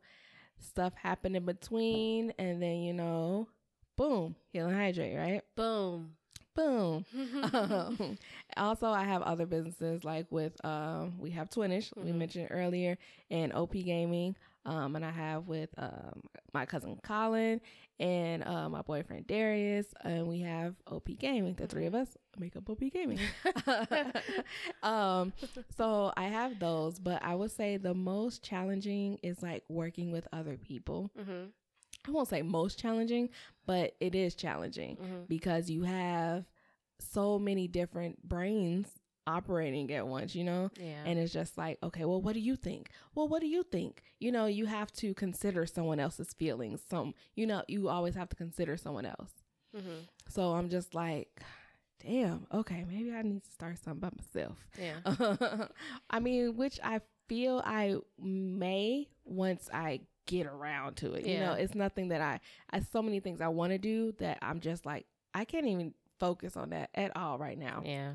stuff 0.61 0.95
happened 0.95 1.37
in 1.37 1.45
between 1.45 2.33
and 2.39 2.63
then, 2.63 2.77
you 2.83 2.93
know, 2.93 3.49
boom, 3.97 4.35
heal 4.53 4.67
and 4.67 4.77
hydrate, 4.77 5.17
right? 5.17 5.43
Boom. 5.57 6.13
Boom. 6.55 7.05
um, 7.53 8.19
also, 8.57 8.87
I 8.89 9.05
have 9.05 9.23
other 9.23 9.47
businesses 9.47 10.05
like 10.05 10.27
with 10.31 10.53
um, 10.65 11.19
we 11.19 11.31
have 11.31 11.51
Twinish 11.51 11.93
we 12.03 12.13
Mhm. 12.13 12.19
mentioned 12.19 12.49
earlier 12.51 12.97
and 13.31 13.53
OP 13.53 13.83
Gaming, 13.83 14.37
um, 14.66 14.94
and 14.96 15.04
I 15.04 15.11
have 15.11 15.46
with 15.49 15.70
um, 15.78 16.20
my 16.52 16.66
cousin 16.66 16.99
Colin 17.02 17.61
and 17.99 18.44
uh, 18.44 18.68
my 18.68 18.82
boyfriend 18.82 19.26
Darius, 19.26 19.87
and 20.04 20.26
we 20.26 20.40
have 20.40 20.75
OP 20.88 21.08
Gaming. 21.18 21.54
The 21.54 21.66
three 21.66 21.87
of 21.87 21.94
us 21.94 22.16
make 22.38 22.54
up 22.56 22.68
OP 22.68 22.80
Gaming. 22.92 23.18
um, 24.82 25.32
so 25.76 26.12
I 26.16 26.25
have 26.25 26.58
those, 26.58 26.99
but 26.99 27.23
I 27.23 27.35
would 27.35 27.50
say 27.50 27.76
the 27.76 27.94
most 27.94 28.42
challenging 28.42 29.18
is 29.23 29.42
like 29.42 29.64
working 29.68 30.11
with 30.12 30.26
other 30.32 30.56
people. 30.56 31.11
Mhm. 31.18 31.49
I 32.06 32.11
won't 32.11 32.28
say 32.28 32.42
most 32.42 32.78
challenging, 32.78 33.30
but 33.66 33.94
it 34.00 34.14
is 34.14 34.35
challenging 34.35 34.96
Mhm. 34.96 35.26
because 35.28 35.70
you 35.70 35.82
have 35.82 36.44
so 36.99 37.38
many 37.38 37.66
different 37.68 38.23
brains 38.28 38.88
operating 39.26 39.92
at 39.92 40.06
once, 40.06 40.35
you 40.35 40.45
know? 40.45 40.71
Yeah. 40.78 41.02
And 41.04 41.18
it's 41.18 41.33
just 41.33 41.56
like, 41.59 41.78
okay, 41.83 42.04
well, 42.04 42.21
what 42.21 42.35
do 42.35 42.40
you 42.40 42.56
think? 42.56 42.90
Well, 43.14 43.28
what 43.28 43.40
do 43.40 43.47
you 43.49 43.62
think? 43.62 44.02
You 44.21 44.33
know, 44.33 44.47
you 44.47 44.66
have 44.66 44.92
to 44.95 45.14
consider 45.14 45.66
someone 45.66 45.99
else's 46.00 46.33
feelings. 46.35 46.80
Some, 46.88 47.14
you 47.35 47.47
know, 47.47 47.62
you 47.68 47.88
always 47.88 48.14
have 48.14 48.28
to 48.30 48.37
consider 48.37 48.76
someone 48.76 49.06
else. 49.06 49.30
Mhm. 49.76 50.06
So 50.28 50.52
I'm 50.54 50.68
just 50.68 50.95
like, 50.95 51.40
damn, 52.00 52.47
okay, 52.52 52.85
maybe 52.88 53.12
I 53.12 53.23
need 53.23 53.42
to 53.45 53.50
start 53.50 53.78
something 53.78 54.00
by 54.00 54.11
myself. 54.16 54.59
Yeah. 54.80 55.68
I 56.11 56.21
mean, 56.21 56.56
which 56.56 56.78
I 56.83 57.00
feel 57.28 57.62
I 57.64 57.97
may 58.18 59.09
once 59.25 59.68
I 59.73 60.00
get 60.26 60.47
around 60.47 60.97
to 60.99 61.14
it. 61.14 61.25
You 61.26 61.40
know, 61.40 61.52
it's 61.52 61.75
nothing 61.75 62.09
that 62.09 62.21
I 62.21 62.40
I 62.71 62.80
so 62.80 63.02
many 63.02 63.21
things 63.21 63.40
I 63.40 63.49
want 63.49 63.73
to 63.73 63.78
do 63.78 64.12
that 64.18 64.38
I'm 64.42 64.61
just 64.61 64.85
like 64.87 65.06
I 65.35 65.45
can't 65.45 65.66
even 65.66 65.95
focus 66.18 66.56
on 66.56 66.71
that 66.71 66.90
at 66.95 67.16
all 67.16 67.38
right 67.38 67.59
now. 67.59 67.83
Yeah. 67.85 68.14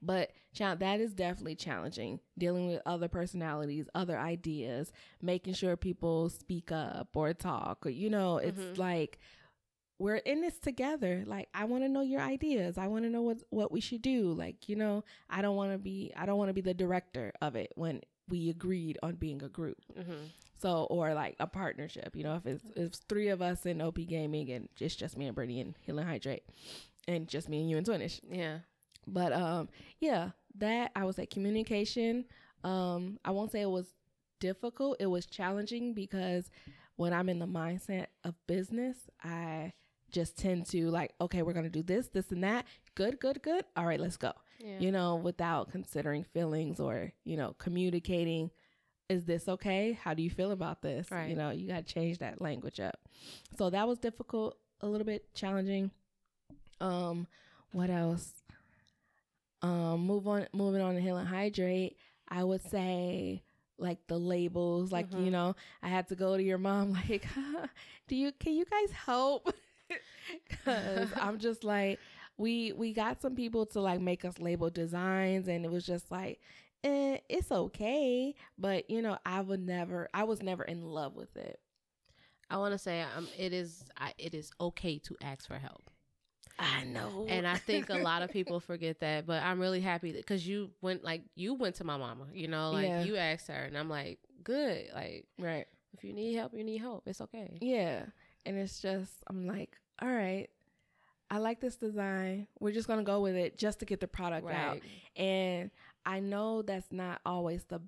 But 0.00 0.30
that 0.54 1.00
is 1.00 1.12
definitely 1.14 1.54
challenging 1.56 2.20
dealing 2.38 2.68
with 2.68 2.80
other 2.86 3.08
personalities, 3.08 3.88
other 3.94 4.18
ideas, 4.18 4.92
making 5.20 5.54
sure 5.54 5.76
people 5.76 6.28
speak 6.30 6.70
up 6.72 7.08
or 7.14 7.32
talk. 7.34 7.84
Or, 7.86 7.90
you 7.90 8.08
know, 8.10 8.38
it's 8.38 8.60
Mhm. 8.60 8.78
like 8.78 9.18
we're 9.98 10.16
in 10.16 10.40
this 10.40 10.58
together. 10.60 11.24
Like 11.26 11.48
I 11.54 11.64
want 11.64 11.82
to 11.82 11.88
know 11.88 12.02
your 12.02 12.20
ideas. 12.20 12.78
I 12.78 12.86
want 12.86 13.04
to 13.04 13.10
know 13.10 13.22
what 13.22 13.42
what 13.50 13.72
we 13.72 13.80
should 13.80 14.02
do. 14.02 14.32
Like, 14.32 14.68
you 14.68 14.76
know, 14.76 15.02
I 15.28 15.42
don't 15.42 15.56
want 15.56 15.72
to 15.72 15.78
be 15.78 16.12
I 16.16 16.24
don't 16.26 16.38
want 16.38 16.50
to 16.50 16.54
be 16.54 16.60
the 16.60 16.74
director 16.74 17.32
of 17.42 17.56
it 17.56 17.72
when 17.74 18.02
we 18.28 18.50
agreed 18.50 18.98
on 19.02 19.16
being 19.16 19.42
a 19.42 19.48
group. 19.48 19.78
Mm-hmm. 19.98 20.26
So 20.60 20.84
or 20.84 21.14
like 21.14 21.34
a 21.40 21.46
partnership, 21.48 22.14
you 22.14 22.22
know, 22.22 22.36
if 22.36 22.46
it's 22.46 22.64
if 22.76 22.86
it's 22.86 22.98
three 23.00 23.28
of 23.28 23.42
us 23.42 23.66
in 23.66 23.80
OP 23.80 24.04
Gaming 24.06 24.48
and 24.50 24.68
it's 24.78 24.94
just 24.94 25.16
me 25.16 25.26
and 25.26 25.34
Brittany 25.34 25.60
and 25.60 25.74
Heal 25.80 25.98
and 25.98 26.08
Hydrate 26.08 26.44
and 27.08 27.26
just 27.26 27.48
me 27.48 27.60
and 27.60 27.68
you 27.70 27.76
and 27.76 27.86
Twinish. 27.86 28.20
Yeah. 28.30 28.58
But 29.12 29.32
um 29.32 29.68
yeah, 30.00 30.30
that 30.56 30.92
I 30.94 31.04
would 31.04 31.14
say 31.14 31.26
communication. 31.26 32.24
Um 32.64 33.18
I 33.24 33.30
won't 33.30 33.52
say 33.52 33.60
it 33.60 33.70
was 33.70 33.94
difficult. 34.40 34.96
It 35.00 35.06
was 35.06 35.26
challenging 35.26 35.94
because 35.94 36.50
when 36.96 37.12
I'm 37.12 37.28
in 37.28 37.38
the 37.38 37.46
mindset 37.46 38.06
of 38.24 38.34
business, 38.46 38.96
I 39.22 39.72
just 40.10 40.38
tend 40.38 40.66
to 40.66 40.90
like, 40.90 41.12
okay, 41.20 41.42
we're 41.42 41.52
gonna 41.52 41.68
do 41.68 41.82
this, 41.82 42.08
this 42.08 42.30
and 42.32 42.42
that. 42.44 42.66
Good, 42.94 43.20
good, 43.20 43.42
good. 43.42 43.64
All 43.76 43.86
right, 43.86 44.00
let's 44.00 44.16
go. 44.16 44.32
Yeah. 44.58 44.78
You 44.80 44.90
know, 44.90 45.16
without 45.16 45.70
considering 45.70 46.24
feelings 46.24 46.80
or, 46.80 47.12
you 47.24 47.36
know, 47.36 47.54
communicating 47.58 48.50
is 49.08 49.24
this 49.24 49.48
okay? 49.48 49.98
How 50.02 50.14
do 50.14 50.22
you 50.22 50.30
feel 50.30 50.50
about 50.50 50.82
this? 50.82 51.10
Right. 51.10 51.30
You 51.30 51.36
know, 51.36 51.50
you 51.50 51.66
got 51.66 51.86
to 51.86 51.94
change 51.94 52.18
that 52.18 52.40
language 52.40 52.78
up. 52.78 52.98
So 53.56 53.70
that 53.70 53.88
was 53.88 53.98
difficult, 53.98 54.58
a 54.80 54.86
little 54.86 55.06
bit 55.06 55.34
challenging. 55.34 55.90
Um, 56.80 57.26
what 57.72 57.90
else? 57.90 58.32
Um, 59.62 60.00
move 60.00 60.28
on, 60.28 60.46
moving 60.52 60.80
on 60.80 60.94
to 60.94 61.00
Heal 61.00 61.16
and 61.16 61.28
Hydrate. 61.28 61.96
I 62.28 62.44
would 62.44 62.62
say 62.62 63.42
like 63.78 63.98
the 64.06 64.18
labels, 64.18 64.92
like 64.92 65.06
you 65.12 65.30
know, 65.30 65.54
I 65.82 65.88
had 65.88 66.08
to 66.08 66.14
go 66.16 66.36
to 66.36 66.42
your 66.42 66.58
mom, 66.58 66.92
like, 67.08 67.26
do 68.08 68.16
you 68.16 68.32
can 68.32 68.54
you 68.54 68.64
guys 68.64 68.92
help? 68.92 69.52
Because 70.48 71.08
I'm 71.16 71.38
just 71.38 71.64
like, 71.64 71.98
we 72.36 72.72
we 72.72 72.92
got 72.92 73.22
some 73.22 73.34
people 73.34 73.64
to 73.66 73.80
like 73.80 74.00
make 74.00 74.24
us 74.24 74.38
label 74.38 74.68
designs, 74.70 75.48
and 75.48 75.64
it 75.64 75.70
was 75.70 75.86
just 75.86 76.10
like, 76.10 76.40
eh, 76.84 77.18
it's 77.28 77.50
okay, 77.50 78.34
but 78.58 78.88
you 78.90 79.00
know, 79.00 79.18
I 79.24 79.40
would 79.40 79.60
never, 79.64 80.08
I 80.12 80.24
was 80.24 80.42
never 80.42 80.64
in 80.64 80.82
love 80.84 81.16
with 81.16 81.34
it. 81.36 81.58
I 82.50 82.58
want 82.58 82.72
to 82.72 82.78
say 82.78 83.02
um, 83.16 83.28
it 83.38 83.52
is 83.52 83.84
I, 83.96 84.12
it 84.18 84.34
is 84.34 84.50
okay 84.60 84.98
to 84.98 85.16
ask 85.22 85.46
for 85.46 85.58
help. 85.58 85.90
I 86.58 86.84
know, 86.84 87.26
And 87.28 87.46
I 87.46 87.56
think 87.56 87.88
a 87.88 87.98
lot 87.98 88.22
of 88.22 88.30
people 88.32 88.58
forget 88.60 89.00
that, 89.00 89.26
but 89.26 89.42
I'm 89.42 89.60
really 89.60 89.80
happy 89.80 90.12
because 90.12 90.46
you 90.46 90.70
went 90.80 91.04
like 91.04 91.22
you 91.36 91.54
went 91.54 91.76
to 91.76 91.84
my 91.84 91.96
mama, 91.96 92.24
you 92.32 92.48
know, 92.48 92.72
like 92.72 92.86
Yeah. 92.86 93.04
you 93.04 93.16
asked 93.16 93.46
her, 93.48 93.54
and 93.54 93.78
I'm 93.78 93.88
like, 93.88 94.18
good. 94.42 94.88
Like 94.94 95.26
right. 95.38 95.66
if 95.96 96.02
you 96.04 96.12
need 96.12 96.34
help, 96.34 96.54
you 96.54 96.64
need 96.64 96.78
help. 96.78 97.04
It's 97.06 97.20
okay. 97.20 97.58
Yeah. 97.60 98.06
And 98.44 98.56
it's 98.56 98.80
just, 98.80 99.12
I'm 99.28 99.46
like, 99.46 99.76
all 100.00 100.08
right, 100.08 100.48
I 101.30 101.38
like 101.38 101.60
this 101.60 101.76
design. 101.76 102.46
We're 102.58 102.72
just 102.72 102.86
going 102.88 103.00
to 103.00 103.04
go 103.04 103.20
with 103.20 103.36
it 103.36 103.58
just 103.58 103.80
to 103.80 103.84
get 103.84 104.00
the 104.00 104.08
product 104.08 104.50
out. 104.50 104.78
And 105.16 105.70
I 106.06 106.20
know 106.20 106.62
that's 106.62 106.90
not 106.90 107.20
always 107.26 107.64
the, 107.64 107.80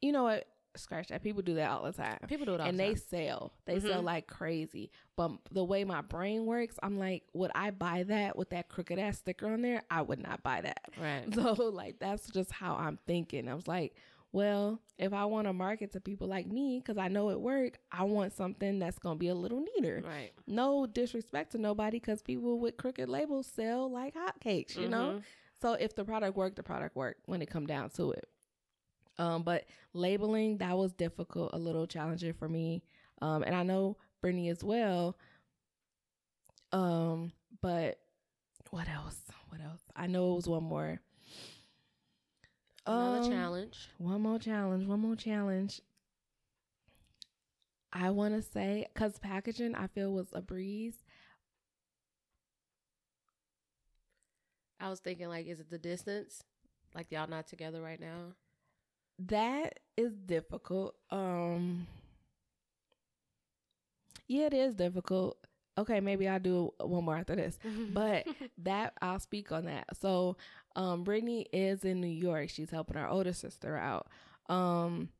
you 0.00 0.12
know 0.12 0.22
what? 0.22 0.46
Scratch 0.78 1.08
that. 1.08 1.22
People 1.22 1.42
do 1.42 1.54
that 1.54 1.70
all 1.70 1.82
the 1.84 1.92
time. 1.92 2.18
People 2.28 2.46
do 2.46 2.54
it 2.54 2.60
all 2.60 2.66
and 2.66 2.78
the 2.78 2.84
they 2.88 2.94
sell. 2.94 3.52
They 3.66 3.80
sell 3.80 4.00
Mhm. 4.00 4.04
like 4.04 4.26
crazy. 4.26 4.90
But 5.16 5.32
the 5.50 5.64
way 5.64 5.84
my 5.84 6.00
brain 6.02 6.46
works, 6.46 6.78
I'm 6.82 6.98
like, 6.98 7.24
would 7.34 7.50
I 7.54 7.70
buy 7.70 8.04
that 8.04 8.36
with 8.36 8.50
that 8.50 8.68
crooked 8.68 8.98
ass 8.98 9.18
sticker 9.18 9.46
on 9.46 9.62
there? 9.62 9.82
I 9.90 10.02
would 10.02 10.20
not 10.22 10.42
buy 10.42 10.60
that. 10.62 10.90
Right. 11.00 11.24
So 11.34 11.52
like 11.70 11.98
that's 11.98 12.30
just 12.30 12.52
how 12.52 12.76
I'm 12.76 12.98
thinking. 13.06 13.48
I 13.48 13.54
was 13.54 13.66
like, 13.68 13.94
well, 14.30 14.78
if 14.98 15.12
I 15.14 15.24
want 15.24 15.46
to 15.46 15.52
market 15.54 15.92
to 15.92 16.00
people 16.00 16.26
like 16.28 16.46
me 16.46 16.78
because 16.80 16.98
I 16.98 17.08
know 17.08 17.30
it 17.30 17.40
work, 17.40 17.78
I 17.90 18.04
want 18.04 18.34
something 18.34 18.78
that's 18.78 18.98
gonna 18.98 19.16
be 19.16 19.28
a 19.28 19.34
little 19.34 19.64
neater. 19.76 20.02
Right. 20.04 20.32
No 20.46 20.86
disrespect 20.86 21.52
to 21.52 21.58
nobody 21.58 21.98
because 21.98 22.20
people 22.22 22.58
with 22.58 22.76
crooked 22.76 23.08
labels 23.08 23.46
sell 23.46 23.90
like 23.90 24.14
hotcakes, 24.14 24.76
you 24.76 24.88
know. 24.88 25.14
Mhm. 25.18 25.22
So 25.60 25.72
if 25.72 25.94
the 25.96 26.04
product 26.04 26.36
worked, 26.36 26.56
the 26.56 26.62
product 26.62 26.94
worked 26.94 27.22
when 27.26 27.40
it 27.42 27.46
come 27.50 27.66
down 27.66 27.90
to 27.90 28.12
it. 28.12 28.28
Um, 29.18 29.42
but 29.42 29.64
labeling 29.92 30.58
that 30.58 30.76
was 30.76 30.92
difficult, 30.92 31.50
a 31.52 31.58
little 31.58 31.86
challenging 31.86 32.32
for 32.34 32.48
me. 32.48 32.82
Um, 33.20 33.42
and 33.42 33.54
I 33.54 33.62
know 33.64 33.96
Brittany 34.20 34.48
as 34.48 34.62
well. 34.62 35.16
Um, 36.72 37.32
but 37.60 37.98
what 38.70 38.88
else? 38.88 39.20
What 39.48 39.60
else? 39.60 39.80
I 39.96 40.06
know 40.06 40.32
it 40.32 40.36
was 40.36 40.48
one 40.48 40.64
more. 40.64 41.00
Another 42.86 43.24
Um, 43.26 43.30
challenge. 43.30 43.88
One 43.98 44.20
more 44.22 44.38
challenge. 44.38 44.86
One 44.86 45.00
more 45.00 45.16
challenge. 45.16 45.80
I 47.92 48.10
want 48.10 48.34
to 48.34 48.42
say 48.42 48.86
because 48.92 49.18
packaging, 49.18 49.74
I 49.74 49.86
feel 49.88 50.12
was 50.12 50.28
a 50.32 50.42
breeze. 50.42 51.02
I 54.80 54.90
was 54.90 55.00
thinking 55.00 55.28
like, 55.28 55.46
is 55.46 55.60
it 55.60 55.70
the 55.70 55.78
distance? 55.78 56.42
Like 56.94 57.10
y'all 57.10 57.28
not 57.28 57.46
together 57.48 57.80
right 57.82 58.00
now? 58.00 58.34
That 59.18 59.80
is 59.96 60.12
difficult. 60.16 60.94
Um 61.10 61.86
Yeah, 64.26 64.46
it 64.46 64.54
is 64.54 64.74
difficult. 64.74 65.38
Okay, 65.76 66.00
maybe 66.00 66.28
I'll 66.28 66.40
do 66.40 66.72
one 66.80 67.04
more 67.04 67.16
after 67.16 67.36
this. 67.36 67.58
But 67.92 68.26
that 68.58 68.94
I'll 69.00 69.20
speak 69.20 69.52
on 69.52 69.64
that. 69.66 69.86
So, 70.00 70.36
um 70.76 71.04
Brittany 71.04 71.46
is 71.52 71.84
in 71.84 72.00
New 72.00 72.06
York. 72.08 72.50
She's 72.50 72.70
helping 72.70 72.96
our 72.96 73.08
older 73.08 73.32
sister 73.32 73.76
out. 73.76 74.08
Um 74.48 75.10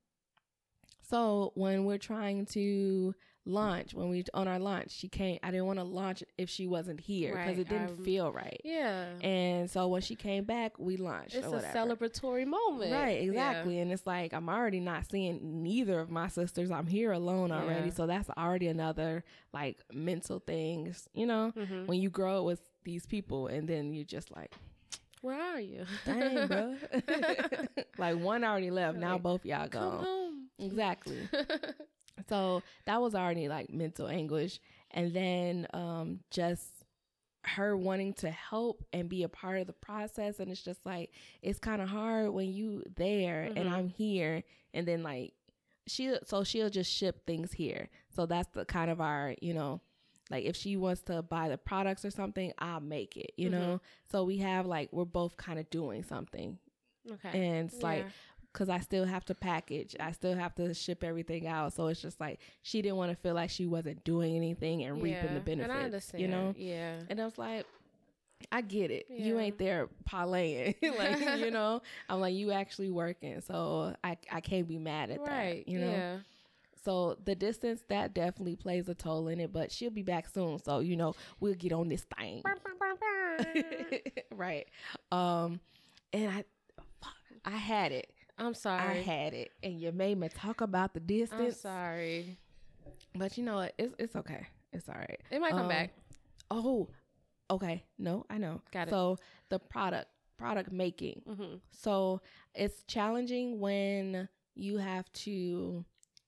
so 1.02 1.52
when 1.54 1.84
we're 1.84 1.98
trying 1.98 2.46
to 2.46 3.14
launch, 3.48 3.94
when 3.94 4.08
we 4.10 4.24
on 4.34 4.46
our 4.46 4.58
launch, 4.58 4.90
she 4.90 5.08
can't 5.08 5.38
I 5.42 5.50
didn't 5.50 5.66
want 5.66 5.78
to 5.78 5.84
launch 5.84 6.22
if 6.36 6.48
she 6.50 6.66
wasn't 6.66 7.00
here 7.00 7.30
because 7.32 7.46
Right, 7.46 7.58
it 7.58 7.68
didn't 7.68 8.00
I- 8.00 8.04
feel 8.04 8.30
right. 8.30 8.60
yeah, 8.64 9.06
And 9.22 9.70
so 9.70 9.88
when 9.88 10.02
she 10.02 10.14
came 10.14 10.44
back, 10.44 10.78
we 10.78 10.96
launched. 10.96 11.34
it's 11.34 11.46
a 11.46 11.50
whatever. 11.50 11.78
celebratory 11.96 12.46
moment. 12.46 12.92
Right, 12.92 13.16
Yeah. 13.22 13.28
exactly. 13.28 13.80
And 13.80 13.90
it's 13.90 14.06
like 14.06 14.32
I'm 14.32 14.48
already 14.48 14.80
not 14.80 15.10
seeing 15.10 15.62
neither 15.62 15.98
of 15.98 16.10
my 16.10 16.28
sisters. 16.28 16.70
I'm 16.70 16.86
here 16.86 17.12
alone 17.12 17.50
already. 17.50 17.90
So 17.90 18.06
that's 18.06 18.28
already 18.36 18.68
another 18.68 19.24
like 19.52 19.82
mental 19.92 20.38
things, 20.40 21.08
you 21.14 21.26
know, 21.26 21.52
Mhm. 21.56 21.86
when 21.86 22.00
you 22.00 22.10
grow 22.10 22.40
up 22.40 22.44
with 22.44 22.60
these 22.84 23.06
people 23.06 23.46
and 23.48 23.66
then 23.68 23.92
you're 23.94 24.04
just 24.04 24.30
like, 24.30 24.52
Where 25.22 25.40
are 25.40 25.60
you? 25.60 25.84
dang, 26.04 26.46
bro. 26.46 26.76
like 27.98 28.16
one 28.18 28.44
already 28.44 28.70
left. 28.70 28.98
Now 28.98 29.14
Like, 29.14 29.22
both 29.22 29.44
y'all 29.46 29.66
gone. 29.68 30.48
Exactly. 30.58 31.28
So 32.28 32.62
that 32.86 33.00
was 33.00 33.14
already 33.14 33.48
like 33.48 33.70
mental 33.70 34.08
anguish. 34.08 34.60
And 34.90 35.12
then 35.14 35.66
um 35.72 36.20
just 36.30 36.66
her 37.44 37.76
wanting 37.76 38.12
to 38.14 38.30
help 38.30 38.84
and 38.92 39.08
be 39.08 39.22
a 39.22 39.28
part 39.28 39.58
of 39.60 39.66
the 39.66 39.72
process. 39.72 40.38
And 40.40 40.50
it's 40.50 40.62
just 40.62 40.84
like 40.84 41.10
it's 41.42 41.58
kind 41.58 41.80
of 41.80 41.88
hard 41.88 42.30
when 42.30 42.52
you 42.52 42.82
there 42.96 43.50
and 43.56 43.68
Mhm. 43.68 43.72
I'm 43.72 43.88
here 43.88 44.42
and 44.74 44.86
then 44.86 45.02
like 45.02 45.34
she 45.86 46.14
so 46.24 46.44
she'll 46.44 46.68
just 46.70 46.90
ship 46.92 47.24
things 47.26 47.52
here. 47.52 47.88
So 48.14 48.26
that's 48.26 48.48
the 48.52 48.64
kind 48.64 48.90
of 48.90 49.00
our, 49.00 49.34
you 49.40 49.54
know, 49.54 49.80
like 50.30 50.44
if 50.44 50.56
she 50.56 50.76
wants 50.76 51.00
to 51.02 51.22
buy 51.22 51.48
the 51.48 51.56
products 51.56 52.04
or 52.04 52.10
something, 52.10 52.52
I'll 52.58 52.80
make 52.80 53.16
it, 53.16 53.32
you 53.38 53.48
Mhm. 53.48 53.52
know? 53.52 53.80
So 54.10 54.24
we 54.24 54.38
have 54.38 54.66
like 54.66 54.90
we're 54.92 55.06
both 55.06 55.36
kind 55.38 55.58
of 55.58 55.70
doing 55.70 56.02
something. 56.02 56.58
okay. 57.10 57.30
And 57.38 57.70
it's 57.70 57.82
like 57.82 58.04
Yeah. 58.04 58.10
Because 58.58 58.68
I 58.68 58.80
still 58.80 59.04
have 59.04 59.24
to 59.26 59.34
package. 59.34 59.94
I 60.00 60.10
still 60.10 60.34
have 60.34 60.52
to 60.56 60.74
ship 60.74 61.04
everything 61.04 61.46
out. 61.46 61.72
So 61.74 61.86
it's 61.86 62.02
just 62.02 62.18
like 62.18 62.40
she 62.62 62.82
didn't 62.82 62.96
want 62.96 63.12
to 63.12 63.16
feel 63.16 63.34
like 63.34 63.50
she 63.50 63.66
wasn't 63.66 64.02
doing 64.02 64.34
anything 64.34 64.82
and 64.82 65.00
reaping 65.00 65.34
the 65.34 65.40
benefits. 65.40 65.70
And 65.70 65.72
I 65.72 65.84
understand. 65.84 66.22
You 66.22 66.28
know? 66.28 66.54
Yeah. 66.56 66.96
And 67.08 67.20
I 67.20 67.24
was 67.24 67.38
like, 67.38 67.66
I 68.50 68.62
get 68.62 68.90
it. 68.90 69.06
You 69.08 69.38
ain't 69.38 69.58
there 69.58 69.88
parlaying. 70.10 70.74
like, 70.98 71.38
you 71.38 71.52
know, 71.52 71.82
I'm 72.08 72.20
like, 72.20 72.34
you 72.34 72.50
actually 72.50 72.90
working. 72.90 73.40
So 73.42 73.94
I, 74.02 74.16
I 74.30 74.40
can't 74.40 74.66
be 74.66 74.78
mad 74.78 75.10
at 75.10 75.24
that. 75.24 75.30
Right. 75.30 75.64
that. 75.64 75.70
You 75.70 75.78
know? 75.78 75.90
Yeah. 75.90 76.16
So 76.84 77.16
the 77.24 77.36
distance, 77.36 77.82
that 77.88 78.12
definitely 78.12 78.56
plays 78.56 78.88
a 78.88 78.94
toll 78.94 79.28
in 79.28 79.38
it, 79.38 79.52
but 79.52 79.70
she'll 79.70 79.90
be 79.90 80.02
back 80.02 80.28
soon. 80.28 80.58
So, 80.58 80.80
you 80.80 80.96
know, 80.96 81.14
we'll 81.38 81.54
get 81.54 81.72
on 81.72 81.88
this 81.88 82.06
thing. 82.18 82.42
right. 84.34 84.66
Um, 85.12 85.60
and 86.12 86.30
I, 86.30 86.44
fuck, 87.00 87.14
I 87.44 87.56
had 87.56 87.92
it. 87.92 88.12
I'm 88.38 88.54
sorry. 88.54 88.98
I 88.98 89.02
had 89.02 89.34
it, 89.34 89.50
and 89.62 89.80
you 89.80 89.92
made 89.92 90.18
me 90.18 90.28
talk 90.28 90.60
about 90.60 90.94
the 90.94 91.00
distance. 91.00 91.40
I'm 91.40 91.52
sorry. 91.52 92.38
But 93.14 93.36
you 93.36 93.44
know 93.44 93.56
what? 93.56 93.74
It's 93.78 93.94
it's 93.98 94.16
okay. 94.16 94.46
It's 94.72 94.88
all 94.88 94.94
right. 94.96 95.20
It 95.30 95.40
might 95.40 95.50
come 95.52 95.62
Um, 95.62 95.68
back. 95.68 95.92
Oh, 96.50 96.88
okay. 97.50 97.84
No, 97.98 98.24
I 98.30 98.38
know. 98.38 98.62
Got 98.72 98.88
it. 98.88 98.90
So 98.90 99.18
the 99.48 99.58
product 99.58 100.06
product 100.38 100.70
making. 100.70 101.22
Mm-hmm. 101.28 101.56
So 101.72 102.20
it's 102.54 102.82
challenging 102.84 103.58
when 103.60 104.28
you 104.54 104.78
have 104.78 105.10
to 105.12 105.84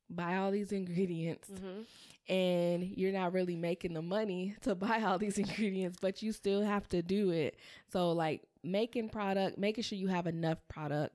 buy 0.09 0.37
all 0.37 0.50
these 0.50 0.73
ingredients 0.73 1.49
Mm-hmm. 1.49 2.33
and 2.33 2.85
you're 2.97 3.12
not 3.12 3.33
really 3.33 3.55
making 3.57 3.93
the 3.95 4.02
money 4.02 4.57
to 4.62 4.75
buy 4.75 5.02
all 5.02 5.19
these 5.19 5.38
ingredients, 5.45 5.99
but 6.00 6.23
you 6.23 6.33
still 6.33 6.62
have 6.62 6.88
to 6.88 7.02
do 7.02 7.31
it. 7.31 7.57
So 7.93 8.11
like 8.12 8.43
making 8.64 9.11
product, 9.11 9.59
making 9.59 9.85
sure 9.85 9.99
you 9.99 10.09
have 10.09 10.26
enough 10.26 10.59
product 10.69 11.14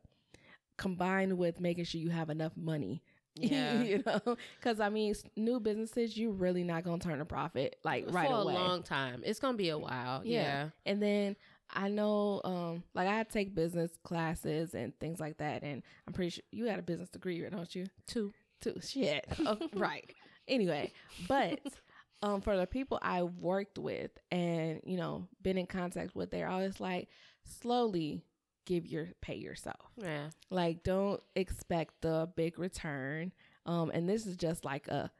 combined 0.77 1.37
with 1.37 1.59
making 1.59 1.85
sure 1.85 2.01
you 2.01 2.09
have 2.09 2.29
enough 2.29 2.53
money. 2.55 3.01
Yeah. 3.37 3.83
you 3.83 4.01
know, 4.05 4.37
because 4.57 4.79
I 4.79 4.87
mean, 4.87 5.13
new 5.35 5.59
businesses, 5.59 6.17
you're 6.17 6.31
really 6.31 6.63
not 6.63 6.85
gonna 6.85 6.99
turn 6.99 7.19
a 7.19 7.25
profit 7.25 7.75
like 7.83 8.05
right 8.07 8.29
For 8.29 8.33
away. 8.35 8.53
a 8.53 8.57
long 8.57 8.81
time. 8.81 9.23
It's 9.25 9.41
gonna 9.41 9.57
be 9.57 9.67
a 9.67 9.77
while. 9.77 10.21
Yeah. 10.23 10.41
Yeah. 10.41 10.69
And 10.85 11.03
then 11.03 11.35
I 11.69 11.89
know, 11.89 12.39
um, 12.45 12.83
like 12.93 13.09
I 13.09 13.21
take 13.23 13.53
business 13.53 13.91
classes 14.05 14.73
and 14.73 14.97
things 15.01 15.19
like 15.19 15.39
that, 15.39 15.63
and 15.63 15.83
I'm 16.07 16.13
pretty 16.13 16.29
sure 16.29 16.43
you 16.51 16.67
had 16.67 16.79
a 16.79 16.81
business 16.83 17.09
degree, 17.09 17.45
don't 17.49 17.75
you? 17.75 17.87
Two. 18.07 18.31
Too 18.61 18.79
shit. 18.81 19.25
Oh, 19.45 19.57
right. 19.73 20.09
Anyway, 20.47 20.93
but 21.27 21.59
um, 22.23 22.39
for 22.39 22.55
the 22.55 22.65
people 22.65 22.99
I 23.01 23.23
worked 23.23 23.77
with 23.77 24.11
and 24.31 24.79
you 24.85 24.95
know 24.95 25.27
been 25.41 25.57
in 25.57 25.67
contact 25.67 26.15
with, 26.15 26.31
they're 26.31 26.47
always 26.47 26.79
like, 26.79 27.09
slowly 27.43 28.23
give 28.65 28.85
your 28.85 29.09
pay 29.21 29.35
yourself. 29.35 29.91
Yeah. 29.97 30.29
Like, 30.49 30.83
don't 30.83 31.21
expect 31.35 32.01
the 32.01 32.29
big 32.35 32.59
return. 32.59 33.31
Um, 33.65 33.91
and 33.93 34.07
this 34.09 34.25
is 34.25 34.35
just 34.37 34.63
like 34.65 34.87
a, 34.87 35.11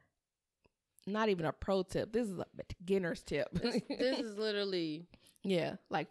not 1.06 1.28
even 1.28 1.46
a 1.46 1.52
pro 1.52 1.82
tip. 1.82 2.12
This 2.12 2.28
is 2.28 2.38
a 2.38 2.46
beginner's 2.78 3.22
tip. 3.22 3.48
This, 3.52 3.80
this 3.88 4.18
is 4.20 4.36
literally 4.36 5.06
Yeah, 5.44 5.76
like 5.90 6.08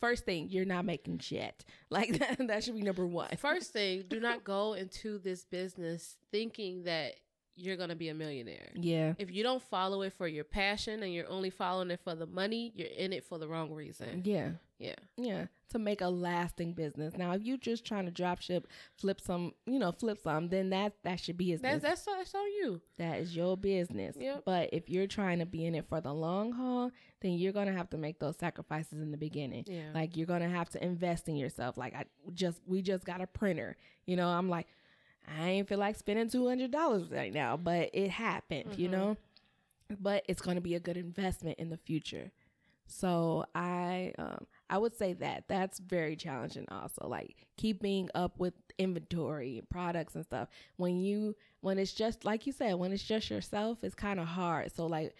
first 0.00 0.24
thing, 0.24 0.48
you're 0.48 0.64
not 0.64 0.84
making 0.86 1.18
shit. 1.18 1.64
Like 1.90 2.18
that, 2.20 2.46
that 2.46 2.64
should 2.64 2.76
be 2.76 2.82
number 2.82 3.04
one. 3.06 3.30
first 3.36 3.72
thing. 3.72 4.04
Do 4.08 4.20
not 4.20 4.44
go 4.44 4.74
into 4.74 5.18
this 5.18 5.44
business 5.44 6.16
thinking 6.30 6.84
that 6.84 7.14
you're 7.56 7.76
gonna 7.76 7.96
be 7.96 8.08
a 8.08 8.14
millionaire. 8.14 8.70
Yeah, 8.74 9.14
If 9.18 9.30
you 9.30 9.42
don't 9.42 9.62
follow 9.62 10.02
it 10.02 10.12
for 10.14 10.26
your 10.26 10.44
passion 10.44 11.02
and 11.02 11.12
you're 11.12 11.28
only 11.28 11.50
following 11.50 11.90
it 11.90 12.00
for 12.02 12.14
the 12.14 12.26
money, 12.26 12.72
you're 12.74 12.88
in 12.88 13.12
it 13.12 13.24
for 13.24 13.38
the 13.38 13.48
wrong 13.48 13.70
reason. 13.72 14.22
yeah, 14.24 14.52
Yeah. 14.78 14.94
yeah. 15.16 15.46
To 15.70 15.78
make 15.78 16.00
a 16.00 16.08
lasting 16.08 16.72
business. 16.72 17.16
Now, 17.16 17.30
if 17.32 17.42
you're 17.44 17.56
just 17.56 17.84
trying 17.84 18.06
to 18.06 18.10
drop 18.10 18.40
ship, 18.40 18.66
flip 18.96 19.20
some, 19.20 19.52
you 19.66 19.78
know, 19.78 19.92
flip 19.92 20.18
some, 20.20 20.48
then 20.48 20.70
that 20.70 20.94
that 21.04 21.20
should 21.20 21.36
be 21.36 21.52
business. 21.52 21.82
That's 21.82 22.04
that's 22.04 22.16
that's 22.18 22.34
on 22.34 22.46
you. 22.46 22.80
that 22.98 23.20
is 23.20 23.36
your 23.36 23.56
business. 23.56 24.16
Yep. 24.18 24.42
But 24.44 24.70
if 24.72 24.88
you're 24.88 25.06
trying 25.06 25.38
to 25.38 25.46
be 25.46 25.64
in 25.66 25.76
it 25.76 25.86
for 25.88 26.00
the 26.00 26.12
long 26.12 26.50
haul, 26.52 26.90
then 27.20 27.32
you're 27.34 27.52
gonna 27.52 27.72
have 27.72 27.88
to 27.90 27.98
make 27.98 28.18
those 28.18 28.36
sacrifices 28.36 28.94
in 29.00 29.12
the 29.12 29.16
beginning. 29.16 29.62
Yeah. 29.68 29.90
Like 29.94 30.16
you're 30.16 30.26
gonna 30.26 30.48
have 30.48 30.70
to 30.70 30.82
invest 30.84 31.28
in 31.28 31.36
yourself. 31.36 31.76
Like 31.76 31.94
I 31.94 32.06
just 32.34 32.60
we 32.66 32.82
just 32.82 33.04
got 33.04 33.20
a 33.20 33.28
printer. 33.28 33.76
You 34.06 34.16
know, 34.16 34.26
I'm 34.28 34.48
like, 34.48 34.66
I 35.38 35.48
ain't 35.50 35.68
feel 35.68 35.78
like 35.78 35.96
spending 35.96 36.28
two 36.28 36.46
hundred 36.48 36.70
dollars 36.70 37.10
right 37.10 37.32
now, 37.32 37.56
but 37.56 37.90
it 37.92 38.10
happened, 38.10 38.78
you 38.78 38.88
Mhm. 38.88 38.92
know? 38.92 39.16
But 40.00 40.24
it's 40.28 40.40
gonna 40.42 40.60
be 40.60 40.74
a 40.74 40.80
good 40.80 40.96
investment 40.96 41.58
in 41.58 41.70
the 41.70 41.76
future. 41.76 42.30
So 42.86 43.44
I 43.54 44.12
um 44.18 44.46
I 44.68 44.78
would 44.78 44.96
say 44.96 45.12
that 45.14 45.44
that's 45.48 45.78
very 45.78 46.16
challenging 46.16 46.66
also. 46.70 47.06
Like 47.08 47.36
keeping 47.56 48.08
up 48.14 48.38
with 48.40 48.54
inventory 48.78 49.58
and 49.58 49.68
products 49.68 50.14
and 50.16 50.24
stuff. 50.24 50.48
When 50.76 50.98
you 50.98 51.36
when 51.60 51.78
it's 51.78 51.92
just 51.92 52.24
like 52.24 52.46
you 52.46 52.52
said, 52.52 52.74
when 52.74 52.92
it's 52.92 53.02
just 53.04 53.30
yourself, 53.30 53.84
it's 53.84 53.94
kind 53.94 54.18
of 54.20 54.26
hard. 54.26 54.72
So 54.74 54.86
like 54.86 55.14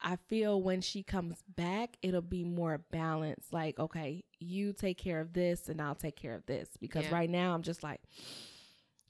I 0.00 0.16
feel 0.28 0.60
when 0.60 0.80
she 0.80 1.04
comes 1.04 1.42
back, 1.56 1.96
it'll 2.02 2.22
be 2.22 2.42
more 2.42 2.78
balanced. 2.90 3.52
Like, 3.52 3.78
okay, 3.78 4.24
you 4.40 4.72
take 4.72 4.98
care 4.98 5.20
of 5.20 5.32
this 5.32 5.68
and 5.68 5.80
I'll 5.80 5.94
take 5.94 6.16
care 6.16 6.34
of 6.34 6.44
this. 6.46 6.68
Because 6.80 7.04
Yeah. 7.04 7.12
right 7.12 7.30
now 7.30 7.54
I'm 7.54 7.62
just 7.62 7.84
like, 7.84 8.00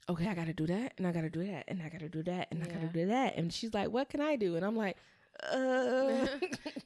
okay, 0.09 0.27
I 0.29 0.35
gotta 0.35 0.53
do 0.53 0.67
that 0.67 0.95
and 0.99 1.07
I 1.07 1.13
gotta 1.13 1.31
do 1.31 1.45
that 1.47 1.65
and 1.69 1.83
I 1.83 1.89
gotta 1.89 2.09
do 2.09 2.23
that 2.25 2.49
and 2.51 2.63
I 2.63 2.67
gotta 2.67 2.89
do 2.89 3.07
that. 3.07 3.37
And 3.37 3.53
she's 3.53 3.73
like, 3.75 3.89
what 3.91 4.09
can 4.09 4.21
I 4.21 4.37
do? 4.37 4.57
And 4.57 4.65
I'm 4.65 4.77
like, 4.77 4.97
uh 5.53 6.27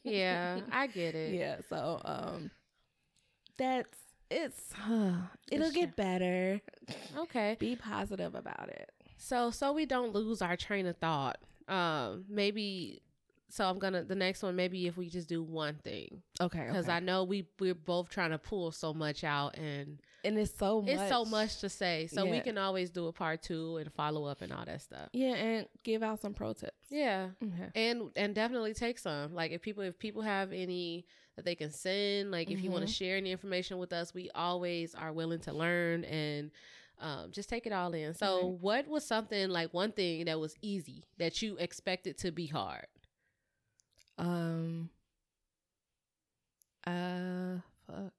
yeah, 0.05 0.61
I 0.71 0.87
get 0.87 1.15
it. 1.15 1.35
yeah. 1.35 1.57
So 1.69 2.01
um 2.05 2.51
that's 3.59 3.99
it's 4.31 4.73
it'll 5.51 5.67
It's 5.67 5.73
get 5.73 5.97
better. 5.97 6.61
Okay. 7.17 7.57
Be 7.59 7.77
positive 7.77 8.35
about 8.35 8.69
it. 8.69 8.91
So 9.17 9.51
so 9.51 9.73
we 9.73 9.87
don't 9.87 10.13
lose 10.15 10.43
our 10.43 10.57
train 10.57 10.87
of 10.87 10.97
thought. 10.97 11.39
Um 11.69 12.25
maybe 12.29 13.03
so 13.49 13.65
I'm 13.65 13.79
gonna 13.79 14.03
the 14.05 14.15
next 14.15 14.43
one 14.43 14.57
maybe 14.57 14.87
if 14.87 14.97
we 14.97 15.09
just 15.09 15.29
do 15.29 15.43
one 15.43 15.77
thing 15.77 16.23
Okay. 16.41 16.65
because 16.67 16.87
okay. 16.87 16.97
I 16.97 17.01
know 17.01 17.25
we 17.25 17.47
we're 17.61 17.75
both 17.75 18.09
trying 18.09 18.31
to 18.31 18.39
pull 18.39 18.73
so 18.73 18.93
much 18.93 19.23
out 19.25 19.57
and 19.57 20.01
and 20.25 20.37
it's 20.39 20.57
so 20.57 20.83
much. 20.83 20.91
it's 20.91 21.09
so 21.09 21.25
much 21.25 21.61
to 21.61 21.69
say 21.69 22.09
so 22.09 22.27
we 22.27 22.41
can 22.41 22.59
always 22.59 22.91
do 22.91 23.07
a 23.07 23.13
part 23.13 23.43
two 23.43 23.77
and 23.77 23.93
follow 23.93 24.25
up 24.25 24.43
and 24.43 24.53
all 24.53 24.65
that 24.65 24.83
stuff. 24.83 25.09
Yeah, 25.13 25.35
and 25.35 25.67
give 25.85 26.03
out 26.03 26.21
some 26.21 26.35
pro 26.35 26.53
tips. 26.53 26.73
Yeah, 26.91 27.29
and 27.77 28.11
and 28.17 28.35
definitely 28.35 28.75
take 28.75 28.99
some. 28.99 29.35
Like 29.35 29.53
if 29.53 29.63
people 29.63 29.85
if 29.85 29.97
people 29.99 30.23
have 30.23 30.53
any 30.53 31.07
that 31.37 31.45
they 31.45 31.55
can 31.55 31.71
send, 31.71 32.33
like 32.33 32.51
if 32.51 32.61
you 32.65 32.71
want 32.73 32.85
to 32.87 32.93
share 32.93 33.17
any 33.17 33.31
information 33.31 33.79
with 33.79 33.93
us, 33.93 34.13
we 34.15 34.29
always 34.35 34.95
are 34.97 35.13
willing 35.13 35.41
to 35.41 35.53
learn 35.53 36.05
and. 36.05 36.51
Um, 36.99 37.31
just 37.31 37.51
take 37.51 37.67
it 37.67 37.75
all 37.75 37.93
in. 37.93 38.15
So, 38.15 38.37
Right. 38.37 38.59
what 38.59 38.89
was 38.89 39.05
something 39.05 39.51
like 39.51 39.75
one 39.75 39.93
thing 39.93 40.25
that 40.25 40.41
was 40.41 40.57
easy 40.63 41.05
that 41.19 41.43
you 41.43 41.59
expected 41.59 42.17
to 42.21 42.33
be 42.33 42.47
hard? 42.47 42.87
Um. 44.19 44.91
Uh. 46.87 47.59
Fuck. 47.87 48.13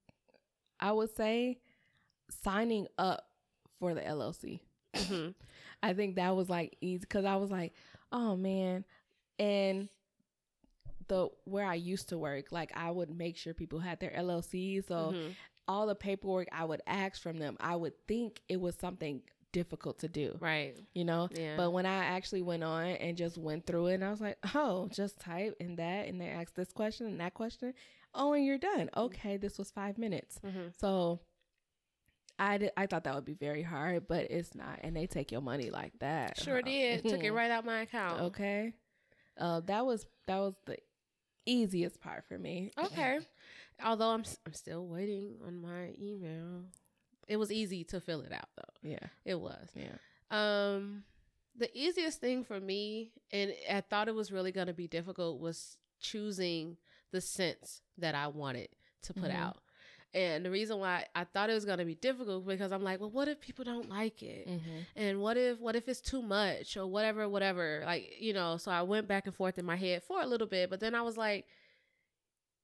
I 0.79 0.91
would 0.91 1.15
say 1.15 1.59
signing 2.43 2.87
up 2.97 3.27
for 3.79 3.93
the 3.93 4.01
LLC. 4.01 4.59
hmm 4.95 5.29
I 5.83 5.93
think 5.93 6.15
that 6.15 6.35
was 6.35 6.49
like 6.49 6.75
easy 6.81 6.99
because 6.99 7.25
I 7.25 7.35
was 7.35 7.51
like, 7.51 7.73
oh 8.11 8.35
man, 8.35 8.83
and 9.39 9.89
the 11.07 11.29
where 11.45 11.65
I 11.65 11.75
used 11.75 12.09
to 12.09 12.17
work, 12.17 12.51
like 12.51 12.71
I 12.75 12.89
would 12.91 13.09
make 13.15 13.37
sure 13.37 13.53
people 13.53 13.79
had 13.79 13.99
their 13.99 14.11
LLC. 14.11 14.81
So 14.87 15.13
Mhm. 15.15 15.35
all 15.67 15.87
the 15.87 15.95
paperwork 15.95 16.47
I 16.51 16.65
would 16.65 16.81
ask 16.87 17.21
from 17.21 17.37
them, 17.37 17.57
I 17.59 17.75
would 17.75 17.93
think 18.07 18.41
it 18.49 18.59
was 18.59 18.75
something 18.75 19.21
difficult 19.57 19.99
to 19.99 20.07
do, 20.07 20.37
Right. 20.39 20.75
you 20.93 21.03
know. 21.05 21.29
Yeah. 21.33 21.55
But 21.57 21.71
when 21.71 21.85
I 21.85 22.05
actually 22.05 22.41
went 22.43 22.63
on 22.63 22.85
and 22.85 23.17
just 23.17 23.37
went 23.37 23.65
through 23.65 23.87
it, 23.87 23.95
and 23.95 24.03
I 24.05 24.11
was 24.11 24.21
like, 24.21 24.37
oh, 24.55 24.87
just 24.91 25.19
type 25.19 25.55
in 25.59 25.75
that, 25.77 26.07
and 26.07 26.19
they 26.21 26.27
ask 26.29 26.53
this 26.53 26.71
question 26.71 27.07
and 27.07 27.19
that 27.19 27.33
question. 27.33 27.73
Oh, 28.13 28.33
and 28.33 28.45
you're 28.45 28.57
done. 28.57 28.89
Okay, 28.95 29.37
this 29.37 29.57
was 29.57 29.71
five 29.71 29.97
minutes. 29.97 30.39
Mhm. 30.43 30.73
So 30.79 31.19
I 32.39 32.57
did, 32.59 32.71
I 32.77 32.85
thought 32.85 33.03
that 33.05 33.15
would 33.15 33.25
be 33.25 33.33
very 33.33 33.63
hard, 33.63 34.07
but 34.07 34.29
it's 34.29 34.53
not, 34.53 34.79
and 34.83 34.95
they 34.95 35.07
take 35.07 35.31
your 35.31 35.41
money 35.41 35.69
like 35.71 35.93
that. 35.99 36.37
Sure 36.39 36.57
huh? 36.57 36.61
did. 36.61 37.03
Took 37.03 37.23
it 37.23 37.31
right 37.31 37.49
out 37.51 37.65
my 37.65 37.81
account. 37.81 38.21
Okay. 38.29 38.73
Uh, 39.37 39.61
that 39.61 39.85
was 39.85 40.05
that 40.27 40.37
was 40.39 40.55
the 40.65 40.77
easiest 41.45 41.99
part 41.99 42.25
for 42.27 42.37
me. 42.37 42.71
Okay. 42.77 43.19
Although 43.83 44.09
I'm 44.11 44.23
I'm 44.45 44.53
still 44.53 44.85
waiting 44.87 45.37
on 45.45 45.61
my 45.61 45.93
email. 45.99 46.65
It 47.27 47.37
was 47.37 47.51
easy 47.51 47.83
to 47.85 47.99
fill 47.99 48.21
it 48.21 48.31
out 48.31 48.49
though. 48.55 48.89
Yeah. 48.89 49.07
It 49.25 49.39
was. 49.39 49.69
Yeah. 49.75 49.95
Um 50.31 51.03
the 51.57 51.69
easiest 51.77 52.19
thing 52.21 52.43
for 52.43 52.59
me 52.59 53.11
and 53.31 53.51
I 53.71 53.81
thought 53.81 54.07
it 54.07 54.13
was 54.15 54.31
really 54.31 54.51
going 54.51 54.67
to 54.67 54.73
be 54.73 54.87
difficult 54.87 55.39
was 55.39 55.77
choosing 55.99 56.77
the 57.11 57.19
scents 57.21 57.81
that 57.97 58.13
I 58.13 58.27
wanted 58.27 58.69
to 59.03 59.13
put 59.13 59.31
Mhm. 59.31 59.35
out. 59.35 59.57
And 60.13 60.45
the 60.45 60.51
reason 60.51 60.79
why 60.79 61.05
I 61.15 61.23
thought 61.25 61.49
it 61.49 61.53
was 61.53 61.65
going 61.65 61.79
to 61.79 61.85
be 61.85 61.95
difficult 61.95 62.45
because 62.47 62.71
I'm 62.71 62.83
like, 62.83 62.99
well, 62.99 63.09
what 63.09 63.27
if 63.27 63.39
people 63.41 63.65
don't 63.65 63.89
like 63.89 64.21
it? 64.23 64.47
Mm-hmm. 64.47 64.77
and 64.95 65.19
what 65.21 65.35
if 65.37 65.59
what 65.59 65.75
if 65.75 65.87
it's 65.89 65.99
too 66.01 66.21
much 66.21 66.77
or 66.77 66.85
whatever 66.87 67.27
whatever 67.27 67.81
like 67.85 68.13
you 68.19 68.33
know 68.33 68.57
so 68.57 68.71
i 68.71 68.81
went 68.81 69.07
back 69.07 69.25
and 69.25 69.35
forth 69.35 69.57
in 69.57 69.65
my 69.65 69.75
head 69.75 70.01
for 70.03 70.21
a 70.21 70.25
little 70.25 70.47
bit 70.47 70.69
but 70.69 70.79
then 70.79 70.93
i 70.95 71.01
was 71.01 71.17
like 71.17 71.45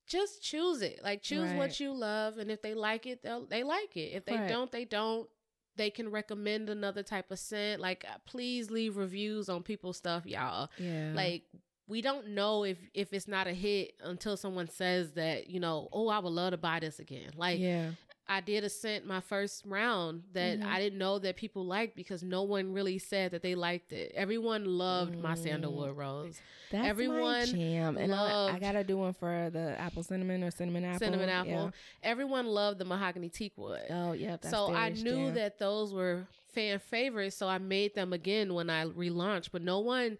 just 0.06 0.42
choose 0.42 0.82
it 0.82 1.00
like 1.02 1.22
choose 1.22 1.48
Right. 1.50 1.56
what 1.58 1.80
you 1.80 1.92
love 1.92 2.38
and 2.38 2.50
if 2.50 2.60
they 2.62 2.74
like 2.74 3.06
it 3.06 3.22
they'll 3.22 3.46
they 3.46 3.62
like 3.62 3.96
it 3.96 4.12
if 4.14 4.24
they 4.24 4.36
Right. 4.36 4.48
don't 4.48 4.70
they 4.70 4.84
don't 4.84 5.28
they 5.76 5.90
can 5.90 6.10
recommend 6.10 6.68
another 6.70 7.02
type 7.02 7.30
of 7.30 7.38
scent 7.38 7.80
like 7.80 8.04
uh, 8.08 8.16
please 8.26 8.70
leave 8.70 8.96
reviews 8.96 9.48
on 9.48 9.62
people's 9.62 9.96
stuff 9.96 10.26
y'all 10.26 10.68
Yeah. 10.78 11.12
like 11.14 11.44
we 11.86 12.00
don't 12.00 12.28
know 12.28 12.64
if 12.64 12.78
if 12.94 13.12
it's 13.12 13.26
not 13.28 13.46
a 13.46 13.52
hit 13.52 13.94
until 14.02 14.36
someone 14.36 14.68
says 14.68 15.12
that 15.12 15.48
you 15.48 15.60
know 15.60 15.88
oh 15.92 16.08
i 16.08 16.18
would 16.18 16.32
love 16.32 16.52
to 16.52 16.56
buy 16.58 16.80
this 16.80 16.98
again 16.98 17.30
like 17.36 17.58
yeah. 17.60 17.90
I 18.26 18.40
did 18.40 18.64
a 18.64 18.70
scent 18.70 19.04
my 19.06 19.20
first 19.20 19.64
round 19.66 20.22
that 20.32 20.58
Mhm. 20.58 20.64
I 20.66 20.80
didn't 20.80 20.98
know 20.98 21.18
that 21.18 21.36
people 21.36 21.64
liked 21.66 21.94
because 21.94 22.22
no 22.22 22.42
one 22.42 22.72
really 22.72 22.98
said 22.98 23.32
that 23.32 23.42
they 23.42 23.54
liked 23.54 23.92
it. 23.92 24.12
Everyone 24.14 24.64
loved 24.64 25.18
my 25.18 25.34
Mm. 25.34 25.38
sandalwood 25.42 25.94
rose, 25.96 26.40
That's 26.70 26.88
everyone 26.88 27.20
my 27.20 27.44
jam, 27.44 27.96
and 27.98 28.14
I, 28.14 28.54
I 28.54 28.58
gotta 28.58 28.82
do 28.82 28.96
one 28.96 29.12
for 29.12 29.50
the 29.52 29.78
apple 29.78 30.02
cinnamon 30.02 30.42
or 30.42 30.50
cinnamon 30.50 30.84
apple. 30.86 31.00
cinnamon 31.00 31.28
apple. 31.28 31.50
Yeah. 31.52 31.70
Everyone 32.02 32.46
loved 32.46 32.78
the 32.78 32.86
mahogany 32.86 33.28
teak 33.28 33.52
wood. 33.58 33.82
Oh 33.90 34.12
yeah. 34.12 34.36
That's 34.38 34.50
so 34.50 34.72
I 34.72 34.88
knew 34.88 35.26
jam. 35.26 35.34
that 35.34 35.58
those 35.58 35.92
were 35.92 36.26
fan 36.54 36.78
favorites, 36.78 37.36
so 37.36 37.46
I 37.48 37.58
made 37.58 37.94
them 37.94 38.12
again 38.14 38.54
when 38.54 38.70
I 38.70 38.86
relaunched. 38.86 39.50
But 39.52 39.60
no 39.62 39.80
one 39.80 40.16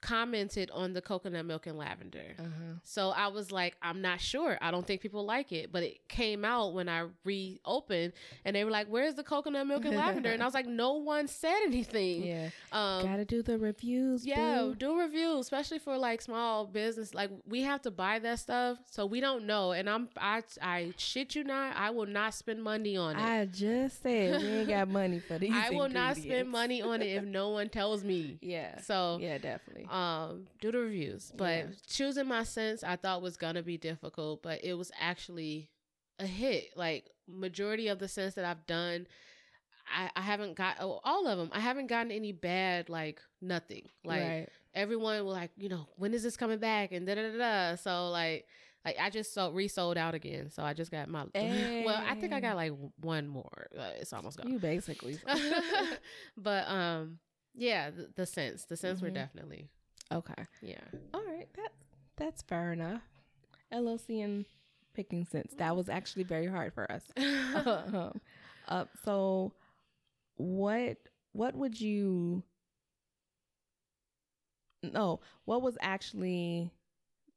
commented 0.00 0.70
on 0.72 0.92
the 0.92 1.00
coconut 1.00 1.44
milk 1.46 1.66
and 1.66 1.76
lavender. 1.76 2.34
Uh-huh. 2.38 2.74
So 2.84 3.10
I 3.10 3.28
was 3.28 3.50
like, 3.50 3.76
I'm 3.82 4.00
not 4.02 4.20
sure. 4.20 4.58
I 4.60 4.70
don't 4.70 4.86
think 4.86 5.00
people 5.00 5.24
like 5.24 5.52
it. 5.52 5.72
But 5.72 5.82
it 5.82 6.08
came 6.08 6.44
out 6.44 6.74
when 6.74 6.88
I 6.88 7.06
reopened 7.24 8.12
and 8.44 8.54
they 8.54 8.64
were 8.64 8.70
like, 8.70 8.86
Where's 8.88 9.14
the 9.14 9.22
coconut 9.24 9.66
milk 9.66 9.84
and 9.84 9.96
lavender? 9.96 10.30
And 10.30 10.42
I 10.42 10.44
was 10.44 10.54
like, 10.54 10.66
No 10.66 10.94
one 10.94 11.28
said 11.28 11.56
anything. 11.64 12.24
Yeah. 12.24 12.50
Um 12.72 13.04
Gotta 13.04 13.24
do 13.24 13.42
the 13.42 13.58
reviews. 13.58 14.24
yeah, 14.26 14.60
boo. 14.62 14.74
do 14.74 14.98
reviews, 14.98 15.40
especially 15.40 15.78
for 15.78 15.96
like 15.96 16.20
small 16.20 16.66
business. 16.66 17.14
Like 17.14 17.30
we 17.46 17.62
have 17.62 17.82
to 17.82 17.90
buy 17.90 18.18
that 18.20 18.38
stuff, 18.38 18.78
so 18.90 19.06
we 19.06 19.20
don't 19.20 19.46
know. 19.46 19.72
And 19.72 19.88
I'm 19.88 20.08
I 20.16 20.42
I 20.62 20.94
shit 20.96 21.34
you 21.34 21.44
not, 21.44 21.76
I 21.76 21.90
will 21.90 22.06
not 22.06 22.34
spend 22.34 22.62
money 22.62 22.96
on 22.96 23.16
it. 23.16 23.22
I, 23.22 23.40
I 23.40 23.44
just 23.46 24.02
said 24.02 24.40
we 24.40 24.48
ain't 24.48 24.68
got 24.68 24.88
money 24.88 25.18
for 25.20 25.38
these. 25.38 25.52
I 25.54 25.70
will 25.70 25.88
not 25.88 26.16
spend 26.16 26.48
money 26.50 26.82
on 26.82 27.02
it 27.02 27.06
if 27.06 27.24
no 27.24 27.50
one 27.50 27.68
tells 27.68 28.04
me. 28.04 28.38
Yeah. 28.46 28.80
So 28.82 29.18
Yeah, 29.20 29.38
definitely. 29.38 29.85
Um 29.90 30.46
do 30.60 30.70
the 30.72 30.78
reviews. 30.78 31.32
But 31.36 31.56
Yeah. 31.56 31.66
choosing 31.88 32.26
my 32.28 32.42
scents 32.44 32.82
I 32.84 32.96
thought 32.96 33.22
was 33.22 33.36
gonna 33.36 33.62
be 33.62 33.76
difficult, 33.78 34.42
but 34.42 34.64
it 34.64 34.74
was 34.74 34.90
actually 34.98 35.70
a 36.18 36.26
hit. 36.26 36.76
Like 36.76 37.10
majority 37.28 37.88
of 37.88 37.98
the 37.98 38.08
scents 38.08 38.34
that 38.36 38.44
I've 38.44 38.66
done. 38.66 39.06
I, 39.88 40.10
I 40.16 40.20
haven't 40.20 40.56
got 40.56 40.76
oh, 40.80 41.00
all 41.04 41.28
of 41.28 41.38
them. 41.38 41.50
I 41.52 41.60
haven't 41.60 41.86
gotten 41.86 42.10
any 42.10 42.32
bad 42.32 42.88
like 42.88 43.20
nothing. 43.40 43.88
Like 44.04 44.22
right. 44.22 44.48
everyone 44.74 45.24
will 45.24 45.32
like, 45.32 45.52
you 45.56 45.68
know, 45.68 45.88
when 45.96 46.12
is 46.12 46.22
this 46.24 46.36
coming 46.36 46.58
back? 46.58 46.90
And 46.92 47.06
da 47.06 47.14
da 47.14 47.30
da 47.30 47.38
da. 47.38 47.74
So 47.76 48.10
like, 48.10 48.46
like 48.84 48.96
I 49.00 49.10
just 49.10 49.32
sold 49.32 49.54
resold 49.54 49.96
out 49.96 50.14
again. 50.14 50.50
So 50.50 50.62
I 50.64 50.72
just 50.74 50.90
got 50.90 51.08
my. 51.08 51.26
Well, 51.34 52.02
I 52.04 52.14
think 52.16 52.32
I 52.32 52.40
got 52.40 52.56
like 52.56 52.72
one 53.00 53.28
more. 53.28 53.68
Uh, 53.78 53.90
it's 54.00 54.12
almost 54.12 54.38
gone. 54.38 54.50
You 54.50 54.58
basically. 54.58 55.18
but 56.36 56.68
um, 56.68 57.18
yeah, 57.54 57.90
the, 57.90 58.10
the 58.16 58.26
scents, 58.26 58.64
the 58.64 58.76
scents 58.76 59.00
were 59.00 59.10
Mhm. 59.10 59.14
definitely 59.14 59.70
okay. 60.12 60.44
yeah. 60.62 60.80
All 61.14 61.22
right. 61.24 61.48
That 61.56 61.72
that's 62.16 62.42
fair 62.42 62.72
enough. 62.72 63.02
LLC 63.72 64.24
and 64.24 64.44
picking 64.94 65.26
sense. 65.26 65.54
That 65.58 65.76
was 65.76 65.88
actually 65.88 66.24
very 66.24 66.46
hard 66.46 66.72
for 66.72 66.90
us. 66.90 67.04
um, 67.16 68.20
uh, 68.68 68.84
so 69.04 69.52
what 70.36 70.96
what 71.32 71.54
would 71.54 71.80
you 71.80 72.42
no 74.82 75.20
what 75.44 75.62
was 75.62 75.76
actually 75.80 76.70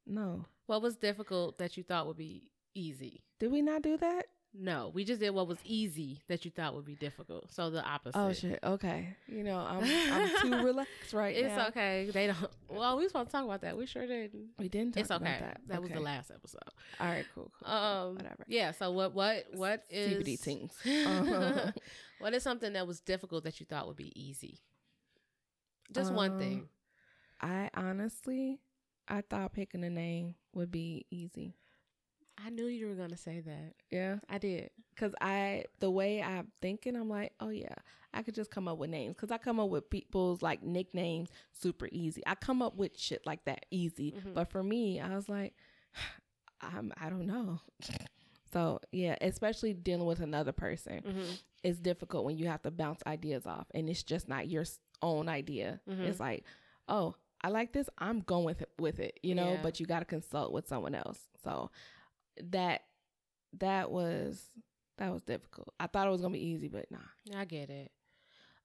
no 0.06 0.44
what 0.66 0.82
was 0.82 0.96
difficult 0.96 1.58
that 1.58 1.76
you 1.76 1.82
thought 1.82 2.06
would 2.06 2.16
be 2.16 2.44
easy? 2.74 3.22
did 3.40 3.50
we 3.50 3.62
not 3.62 3.82
do 3.82 3.96
that 3.96 4.26
No, 4.52 4.90
we 4.92 5.04
just 5.04 5.20
did 5.20 5.30
what 5.30 5.46
was 5.46 5.58
easy 5.64 6.22
that 6.26 6.44
you 6.44 6.50
thought 6.50 6.74
would 6.74 6.84
be 6.84 6.96
difficult. 6.96 7.52
So 7.52 7.70
the 7.70 7.84
opposite. 7.84 8.18
oh 8.18 8.32
shit 8.32 8.58
okay 8.64 9.14
you 9.28 9.44
know 9.44 9.58
i'm, 9.58 9.84
I'm 9.84 10.28
too 10.42 10.64
relaxed 10.64 11.12
right 11.12 11.36
It's 11.36 11.54
now 11.54 11.68
okay. 11.68 12.10
They 12.12 12.26
don't. 12.26 12.36
Well, 12.68 12.98
we 12.98 13.06
supposed 13.06 13.28
to 13.28 13.32
talk 13.32 13.44
about 13.44 13.60
that. 13.60 13.76
We 13.78 13.86
sure 13.86 14.06
didn't. 14.08 14.48
we 14.58 14.68
didn't 14.68 14.94
talk 14.94 15.00
It's 15.02 15.10
okay. 15.12 15.24
about 15.24 15.40
that 15.40 15.60
That, 15.68 15.80
was 15.80 15.90
the 15.92 16.00
last 16.00 16.32
episode. 16.32 16.58
all 16.98 17.06
right 17.06 17.24
cool, 17.34 17.52
cool. 17.62 17.72
Um, 17.72 18.16
whatever 18.16 18.44
Yeah. 18.48 18.72
So 18.72 18.90
what? 18.90 19.14
What? 19.14 19.46
What 19.54 19.84
is 19.88 20.24
CBD 20.24 20.38
things 20.40 20.72
Uh-huh. 20.84 21.70
what 22.18 22.34
is 22.34 22.42
something 22.42 22.72
that 22.72 22.86
was 22.88 23.00
difficult 23.00 23.44
that 23.44 23.60
you 23.60 23.66
thought 23.66 23.86
would 23.86 23.96
be 23.96 24.12
easy? 24.20 24.58
Just 25.92 26.12
one 26.12 26.32
Um, 26.32 26.38
thing. 26.38 26.68
i 27.40 27.70
honestly 27.74 28.58
i 29.08 29.20
thought 29.22 29.52
picking 29.52 29.82
a 29.84 29.90
name 29.90 30.34
would 30.54 30.70
be 30.70 31.06
easy 31.10 31.54
I 32.44 32.50
knew 32.50 32.66
you 32.66 32.86
were 32.88 32.94
gonna 32.94 33.16
say 33.16 33.40
that. 33.40 33.74
yeah 33.90 34.16
I 34.28 34.38
did. 34.38 34.70
Cause 34.96 35.14
I, 35.20 35.64
the 35.78 35.90
way 35.90 36.20
I'm 36.22 36.48
thinking, 36.60 36.94
I'm 36.94 37.08
like, 37.08 37.32
oh 37.40 37.48
yeah, 37.48 37.74
I 38.12 38.22
could 38.22 38.34
just 38.34 38.50
come 38.50 38.68
up 38.68 38.76
with 38.78 38.90
names. 38.90 39.16
Cause 39.18 39.30
I 39.30 39.38
come 39.38 39.58
up 39.58 39.70
with 39.70 39.88
people's 39.88 40.42
like 40.42 40.62
nicknames 40.62 41.30
super 41.52 41.88
easy. 41.90 42.22
I 42.26 42.34
come 42.34 42.60
up 42.60 42.76
with 42.76 42.98
shit 42.98 43.24
like 43.24 43.44
that 43.46 43.64
easy. 43.70 44.12
Mhm. 44.12 44.34
But 44.34 44.50
for 44.50 44.62
me, 44.62 45.00
I 45.00 45.14
was 45.14 45.28
like, 45.28 45.54
I'm, 46.60 46.92
I 47.00 47.08
don't 47.08 47.26
know. 47.26 47.60
so 48.52 48.80
yeah, 48.92 49.16
especially 49.20 49.72
dealing 49.72 50.06
with 50.06 50.20
another 50.20 50.52
person, 50.52 51.00
Mm-hmm. 51.06 51.32
it's 51.62 51.78
difficult 51.78 52.24
when 52.24 52.36
you 52.36 52.46
have 52.48 52.62
to 52.62 52.70
bounce 52.70 53.00
ideas 53.06 53.46
off, 53.46 53.66
and 53.74 53.88
it's 53.88 54.02
just 54.02 54.28
not 54.28 54.48
your 54.48 54.64
own 55.02 55.28
idea. 55.28 55.80
Mhm. 55.88 56.00
It's 56.00 56.20
like, 56.20 56.44
oh, 56.88 57.14
I 57.42 57.48
like 57.48 57.72
this. 57.72 57.88
I'm 57.96 58.20
going 58.20 58.44
with 58.44 58.60
it, 58.60 58.70
with 58.78 59.00
it, 59.00 59.18
you 59.22 59.34
know. 59.34 59.52
Yeah. 59.52 59.60
But 59.62 59.80
you 59.80 59.86
got 59.86 60.00
to 60.00 60.04
consult 60.04 60.52
with 60.52 60.68
someone 60.68 60.94
else. 60.94 61.18
So 61.42 61.70
that 62.50 62.82
that 63.58 63.90
was 63.90 64.42
that 64.98 65.12
was 65.12 65.22
difficult. 65.22 65.72
I 65.80 65.86
thought 65.86 66.06
it 66.06 66.10
was 66.10 66.20
gonna 66.20 66.34
be 66.34 66.44
easy, 66.46 66.68
but 66.68 66.90
nah. 66.90 66.98
I 67.38 67.44
get 67.44 67.70
it. 67.70 67.90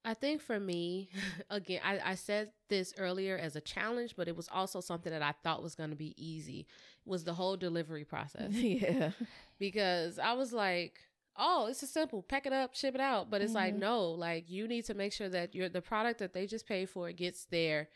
I 0.04 0.14
think 0.14 0.40
for 0.40 0.60
me, 0.60 1.08
again, 1.50 1.80
I, 1.84 1.98
I 2.04 2.14
said 2.14 2.52
this 2.68 2.94
earlier 2.96 3.36
as 3.36 3.56
a 3.56 3.60
challenge, 3.60 4.14
but 4.16 4.28
it 4.28 4.36
was 4.36 4.48
also 4.52 4.80
something 4.80 5.10
that 5.12 5.22
I 5.22 5.34
thought 5.42 5.64
was 5.64 5.74
going 5.74 5.90
to 5.90 5.96
be 5.96 6.14
easy. 6.16 6.66
Was 7.04 7.24
the 7.24 7.34
whole 7.34 7.56
delivery 7.56 8.04
process 8.04 8.52
yeah. 8.52 9.10
because 9.58 10.18
I 10.20 10.34
was 10.34 10.52
like, 10.52 11.00
"Oh, 11.36 11.66
it's 11.68 11.82
a 11.82 11.86
simple, 11.88 12.22
pack 12.22 12.46
it 12.46 12.52
up, 12.52 12.74
ship 12.76 12.94
it 12.94 13.00
out." 13.00 13.30
But 13.30 13.42
it's 13.42 13.54
like, 13.54 13.74
Mhm. 13.74 13.78
no, 13.80 14.10
like 14.12 14.48
you 14.48 14.68
need 14.68 14.84
to 14.86 14.94
make 14.94 15.12
sure 15.12 15.28
that 15.28 15.54
your 15.56 15.68
the 15.68 15.82
product 15.82 16.20
that 16.20 16.32
they 16.32 16.46
just 16.46 16.66
paid 16.68 16.88
for 16.88 17.10
gets 17.12 17.46
there, 17.46 17.88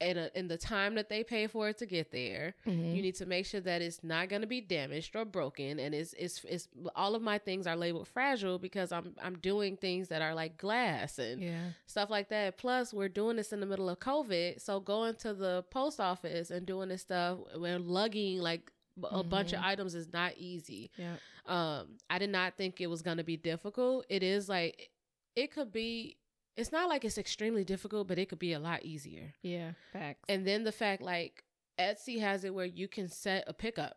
in 0.00 0.18
a, 0.18 0.30
in 0.34 0.46
the 0.48 0.58
time 0.58 0.94
that 0.96 1.08
they 1.08 1.24
pay 1.24 1.46
for 1.46 1.68
it 1.70 1.78
to 1.78 1.86
get 1.86 2.10
there. 2.12 2.54
Mhm. 2.66 2.94
You 2.94 3.00
need 3.02 3.14
to 3.16 3.26
make 3.26 3.46
sure 3.46 3.60
that 3.62 3.80
it's 3.80 4.04
not 4.04 4.28
going 4.28 4.42
to 4.42 4.46
be 4.46 4.60
damaged 4.60 5.16
or 5.16 5.24
broken, 5.24 5.78
and 5.78 5.94
it's, 5.94 6.12
it's 6.18 6.44
it's 6.44 6.68
all 6.94 7.14
of 7.14 7.22
my 7.22 7.38
things 7.38 7.66
are 7.66 7.76
labeled 7.76 8.06
fragile 8.08 8.58
because 8.58 8.92
I'm 8.92 9.14
I'm 9.22 9.38
doing 9.38 9.76
things 9.76 10.08
that 10.08 10.20
are 10.20 10.34
like 10.34 10.58
glass 10.58 11.18
and 11.18 11.40
yeah. 11.42 11.70
stuff 11.86 12.10
like 12.10 12.28
that. 12.28 12.58
Plus, 12.58 12.92
we're 12.92 13.08
doing 13.08 13.36
this 13.36 13.52
in 13.52 13.60
the 13.60 13.66
middle 13.66 13.88
of 13.88 13.98
COVID, 14.00 14.60
so 14.60 14.80
going 14.80 15.14
to 15.16 15.32
the 15.32 15.64
post 15.70 15.98
office 16.00 16.50
and 16.50 16.66
doing 16.66 16.88
this 16.90 17.02
stuff, 17.02 17.38
we're 17.56 17.78
lugging 17.78 18.38
like 18.40 18.70
a 19.10 19.22
bunch 19.22 19.52
of 19.52 19.60
Mhm. 19.60 19.64
items 19.64 19.94
is 19.94 20.12
not 20.12 20.32
easy. 20.36 20.90
Yeah. 20.96 21.16
Um, 21.46 21.98
I 22.10 22.18
did 22.18 22.30
not 22.30 22.56
think 22.56 22.80
it 22.80 22.86
was 22.88 23.02
going 23.02 23.18
to 23.18 23.24
be 23.24 23.36
difficult. 23.36 24.04
It 24.08 24.22
is 24.22 24.48
like 24.48 24.90
it 25.34 25.52
could 25.52 25.72
be. 25.72 26.16
It's 26.56 26.72
not 26.72 26.88
like 26.88 27.04
it's 27.04 27.18
extremely 27.18 27.64
difficult, 27.64 28.08
but 28.08 28.18
it 28.18 28.28
could 28.28 28.38
be 28.38 28.52
a 28.54 28.58
lot 28.58 28.84
easier. 28.84 29.34
Yeah. 29.42 29.72
Facts. 29.92 30.24
And 30.28 30.46
then 30.46 30.64
the 30.64 30.72
fact 30.72 31.02
like 31.02 31.44
Etsy 31.78 32.20
has 32.20 32.44
it 32.44 32.54
where 32.54 32.64
you 32.64 32.88
can 32.88 33.08
set 33.08 33.44
a 33.46 33.52
pickup. 33.52 33.96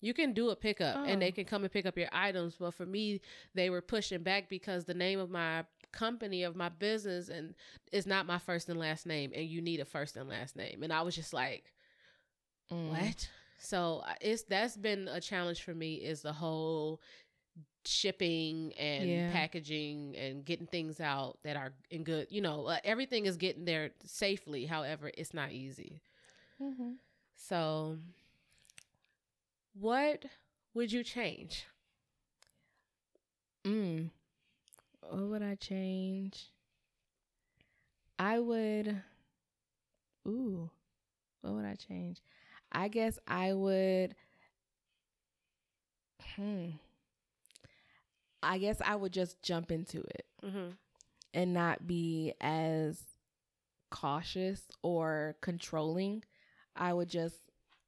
You 0.00 0.14
can 0.14 0.32
do 0.32 0.50
a 0.50 0.56
pickup 0.56 1.04
and 1.06 1.20
they 1.20 1.28
Oh. 1.28 1.32
can 1.32 1.44
come 1.44 1.62
and 1.64 1.72
pick 1.72 1.84
up 1.84 1.98
your 1.98 2.08
items. 2.12 2.56
But 2.58 2.72
for 2.74 2.86
me, 2.86 3.20
they 3.54 3.68
were 3.68 3.82
pushing 3.82 4.22
back 4.22 4.48
because 4.48 4.84
the 4.84 4.94
name 4.94 5.18
of 5.18 5.28
my 5.30 5.64
company 5.92 6.44
of 6.44 6.54
my 6.54 6.68
business 6.68 7.28
and 7.28 7.54
is 7.92 8.06
not 8.06 8.24
my 8.24 8.38
first 8.38 8.68
and 8.68 8.78
last 8.78 9.04
name 9.06 9.32
and 9.34 9.46
you 9.46 9.60
need 9.60 9.80
a 9.80 9.84
first 9.84 10.16
and 10.16 10.28
last 10.28 10.54
name. 10.56 10.82
And 10.84 10.92
I 10.92 11.02
was 11.02 11.14
just 11.16 11.32
like, 11.32 11.72
Mm. 12.70 12.90
what? 12.90 13.28
So 13.58 14.04
it's 14.20 14.44
that's 14.44 14.76
been 14.76 15.08
a 15.08 15.20
challenge 15.20 15.62
for 15.62 15.74
me 15.74 15.96
is 15.96 16.22
the 16.22 16.32
whole 16.32 17.00
shipping 17.84 18.72
and 18.78 19.08
Yeah. 19.08 19.30
packaging 19.32 20.16
and 20.16 20.44
getting 20.44 20.66
things 20.66 21.00
out 21.00 21.38
that 21.44 21.56
are 21.56 21.72
in 21.90 22.04
good, 22.04 22.26
you 22.30 22.40
know, 22.40 22.66
uh, 22.66 22.78
everything 22.84 23.26
is 23.26 23.36
getting 23.36 23.64
there 23.64 23.90
safely. 24.04 24.66
However, 24.66 25.10
it's 25.16 25.34
not 25.34 25.52
easy. 25.52 26.02
Mhm. 26.60 26.98
So 27.36 27.98
what 29.74 30.24
would 30.74 30.92
you 30.92 31.02
change? 31.04 31.66
Mm. 33.64 34.10
What 35.00 35.28
would 35.28 35.42
I 35.42 35.54
change? 35.56 36.50
I 38.18 38.38
would. 38.38 39.02
Ooh. 40.26 40.70
What 41.42 41.54
would 41.54 41.64
I 41.64 41.74
change? 41.74 42.20
I 42.72 42.88
guess 42.88 43.18
I 43.26 43.52
would. 43.54 44.14
Hmm. 46.36 46.70
I 48.42 48.58
guess 48.58 48.80
I 48.84 48.96
would 48.96 49.12
just 49.12 49.42
jump 49.42 49.70
into 49.70 50.00
it 50.00 50.24
Mm-hmm. 50.44 50.70
and 51.34 51.52
not 51.54 51.86
be 51.86 52.32
as 52.40 53.00
cautious 53.90 54.62
or 54.82 55.36
controlling. 55.40 56.24
I 56.76 56.92
would 56.92 57.08
just 57.08 57.36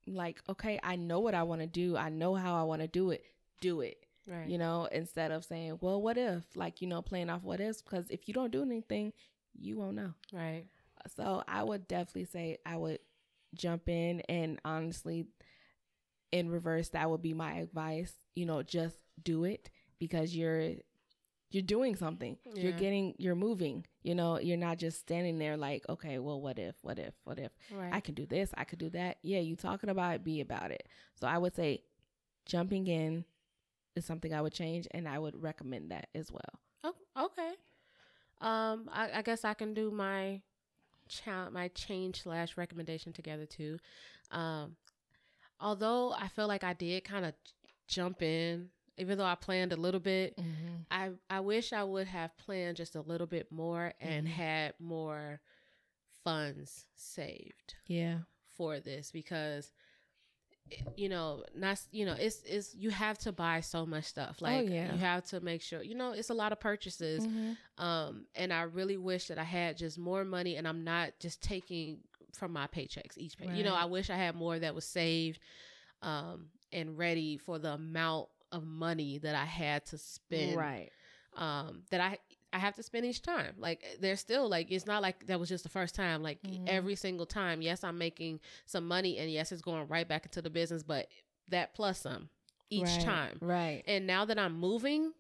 like, 0.07 0.43
okay, 0.49 0.79
I 0.83 0.97
know 0.97 1.21
what 1.21 1.35
I 1.35 1.45
want 1.45 1.61
to 1.61 1.67
do. 1.67 1.97
I 1.97 2.09
know 2.09 2.35
how 2.35 2.61
I 2.61 2.65
want 2.65 2.83
to 2.83 2.89
do 2.89 3.11
it. 3.11 3.25
Do 3.61 3.81
it 3.81 3.99
Right. 4.27 4.47
you 4.49 4.57
know, 4.57 4.85
instead 4.93 5.33
of 5.33 5.45
saying, 5.45 5.79
well, 5.81 6.01
what 6.01 6.17
if, 6.17 6.45
like, 6.55 6.81
you 6.81 6.87
know, 6.87 7.03
playing 7.03 7.29
off 7.29 7.43
what 7.43 7.61
ifs, 7.61 7.83
because 7.83 8.09
if 8.09 8.29
you 8.29 8.35
don't 8.35 8.53
do 8.53 8.63
anything, 8.63 9.13
you 9.59 9.77
won't 9.79 9.97
know. 9.97 10.15
right. 10.33 10.65
So 11.17 11.43
I 11.49 11.65
would 11.65 11.89
definitely 11.89 12.27
say 12.27 12.59
I 12.65 12.77
would 12.77 13.01
jump 13.55 13.89
in 13.89 14.21
and 14.29 14.61
honestly, 14.65 15.27
in 16.31 16.51
reverse, 16.51 16.91
that 16.91 17.11
would 17.11 17.21
be 17.23 17.35
my 17.35 17.55
advice. 17.55 18.13
You 18.37 18.47
know, 18.47 18.63
just 18.63 18.97
do 19.23 19.43
it 19.45 19.71
because 20.03 20.35
you're 20.35 20.73
you're 21.53 21.63
doing 21.63 21.95
something. 21.95 22.37
You're 22.57 22.73
getting 22.73 23.15
you're 23.19 23.37
moving. 23.37 23.87
You 24.03 24.17
know, 24.17 24.41
you're 24.41 24.57
not 24.57 24.79
just 24.79 24.99
standing 24.99 25.39
there 25.39 25.57
like, 25.57 25.85
okay, 25.89 26.19
well, 26.19 26.41
what 26.41 26.59
if, 26.59 26.75
what 26.83 26.99
if, 26.99 27.15
what 27.23 27.39
if? 27.39 27.53
Right. 27.73 27.93
I 27.93 28.01
can 28.01 28.15
do 28.17 28.27
this, 28.27 28.51
I 28.57 28.65
could 28.65 28.81
do 28.81 28.91
that. 28.91 29.19
Yeah, 29.23 29.39
you 29.39 29.55
talking 29.55 29.91
about 29.91 30.17
it, 30.17 30.25
be 30.25 30.41
about 30.41 30.73
it. 30.73 30.89
So 31.21 31.29
I 31.29 31.39
would 31.39 31.55
say 31.55 31.85
jumping 32.47 32.89
in 32.89 33.25
is 33.95 34.05
something 34.05 34.35
I 34.35 34.41
would 34.41 34.53
change 34.53 34.89
and 34.91 35.07
I 35.07 35.21
would 35.21 35.41
recommend 35.41 35.93
that 35.93 36.09
as 36.17 36.33
well. 36.33 36.41
oh, 36.83 37.27
okay. 37.27 37.53
Um, 38.41 38.91
I, 38.93 39.19
I 39.19 39.23
guess 39.23 39.45
I 39.45 39.55
can 39.55 39.73
do 39.73 39.93
my 39.93 40.41
cha- 41.09 41.51
my 41.51 41.69
change 41.69 42.25
slash 42.25 42.57
recommendation 42.57 43.13
together 43.13 43.47
too. 43.47 43.79
Um, 44.33 44.75
although 45.61 46.13
I 46.13 46.27
feel 46.27 46.49
like 46.49 46.65
I 46.65 46.73
did 46.73 47.05
kind 47.05 47.25
of 47.25 47.35
jump 47.87 48.21
in, 48.21 48.71
even 49.03 49.19
though 49.19 49.27
I 49.27 49.35
planned 49.37 49.73
a 49.73 49.77
little 49.77 50.01
bit, 50.01 50.39
Mm-hmm. 50.39 50.77
I 50.91 51.11
I 51.31 51.41
wish 51.41 51.73
I 51.73 51.85
would 51.85 52.07
have 52.09 52.37
planned 52.39 52.77
just 52.77 52.97
a 52.97 53.01
little 53.03 53.27
bit 53.27 53.51
more 53.53 53.93
and 54.01 54.27
Mhm. 54.27 54.31
had 54.31 54.75
more 54.81 55.41
funds 56.25 56.87
saved 56.97 57.75
Yeah. 57.87 58.19
for 58.57 58.81
this 58.81 59.11
because 59.11 59.73
you 60.97 61.09
know 61.09 61.45
not 61.55 61.81
you 61.91 62.05
know 62.07 62.15
it's 62.19 62.43
it's 62.47 62.75
you 62.75 62.91
have 62.91 63.19
to 63.19 63.33
buy 63.33 63.61
so 63.61 63.85
much 63.85 64.05
stuff 64.05 64.41
like 64.41 64.69
Oh, 64.69 64.73
yeah. 64.73 64.93
you 64.93 64.99
have 64.99 65.25
to 65.27 65.41
make 65.41 65.61
sure 65.63 65.83
you 65.83 65.95
know 65.95 66.13
it's 66.13 66.31
a 66.31 66.35
lot 66.35 66.53
of 66.53 66.61
purchases 66.61 67.25
Mhm. 67.25 67.57
um 67.79 68.27
and 68.35 68.53
i 68.53 68.63
really 68.63 68.97
wish 68.97 69.27
that 69.29 69.39
i 69.39 69.45
had 69.45 69.77
just 69.77 69.99
more 69.99 70.25
money 70.25 70.57
and 70.57 70.67
i'm 70.67 70.85
not 70.85 71.13
just 71.21 71.43
taking 71.43 71.99
from 72.33 72.53
my 72.53 72.67
paychecks 72.69 73.19
each 73.19 73.37
pay 73.37 73.49
you 73.49 73.65
know 73.65 73.75
i 73.75 73.85
wish 73.85 74.09
i 74.11 74.17
had 74.17 74.35
more 74.35 74.59
that 74.59 74.75
was 74.75 74.85
saved 74.85 75.39
um 76.03 76.47
and 76.73 76.97
ready 76.97 77.37
for 77.37 77.59
the 77.59 77.73
amount 77.73 78.29
of 78.53 78.65
money 78.67 79.19
that 79.19 79.35
i 79.35 79.45
had 79.45 79.85
to 79.87 79.99
spend 79.99 80.57
Right. 80.57 80.91
um 81.37 81.83
that 81.91 82.01
i 82.01 82.19
i 82.53 82.59
have 82.59 82.75
to 82.77 82.83
spend 82.83 83.07
each 83.07 83.23
time 83.23 83.55
like 83.59 83.83
there's 84.01 84.21
still 84.21 84.49
like 84.49 84.71
it's 84.71 84.87
not 84.87 85.03
like 85.03 85.27
that 85.27 85.41
was 85.41 85.49
just 85.49 85.65
the 85.65 85.71
first 85.71 85.95
time 85.95 86.23
like 86.23 86.41
Mhm. 86.43 86.69
every 86.69 86.95
single 86.95 87.27
time 87.27 87.63
yes 87.63 87.83
i'm 87.83 87.97
making 87.99 88.41
some 88.67 88.87
money 88.87 89.19
and 89.19 89.31
yes 89.31 89.51
it's 89.53 89.63
going 89.63 89.89
right 89.89 90.07
back 90.07 90.25
into 90.27 90.43
the 90.43 90.51
business 90.51 90.83
but 90.83 91.09
that 91.49 91.75
plus 91.75 92.01
some 92.01 92.29
each 92.71 92.85
Right. 92.85 93.01
time 93.01 93.39
Right. 93.41 93.83
and 93.87 94.07
now 94.07 94.25
that 94.25 94.39
I'm 94.39 94.59
moving, 94.59 95.13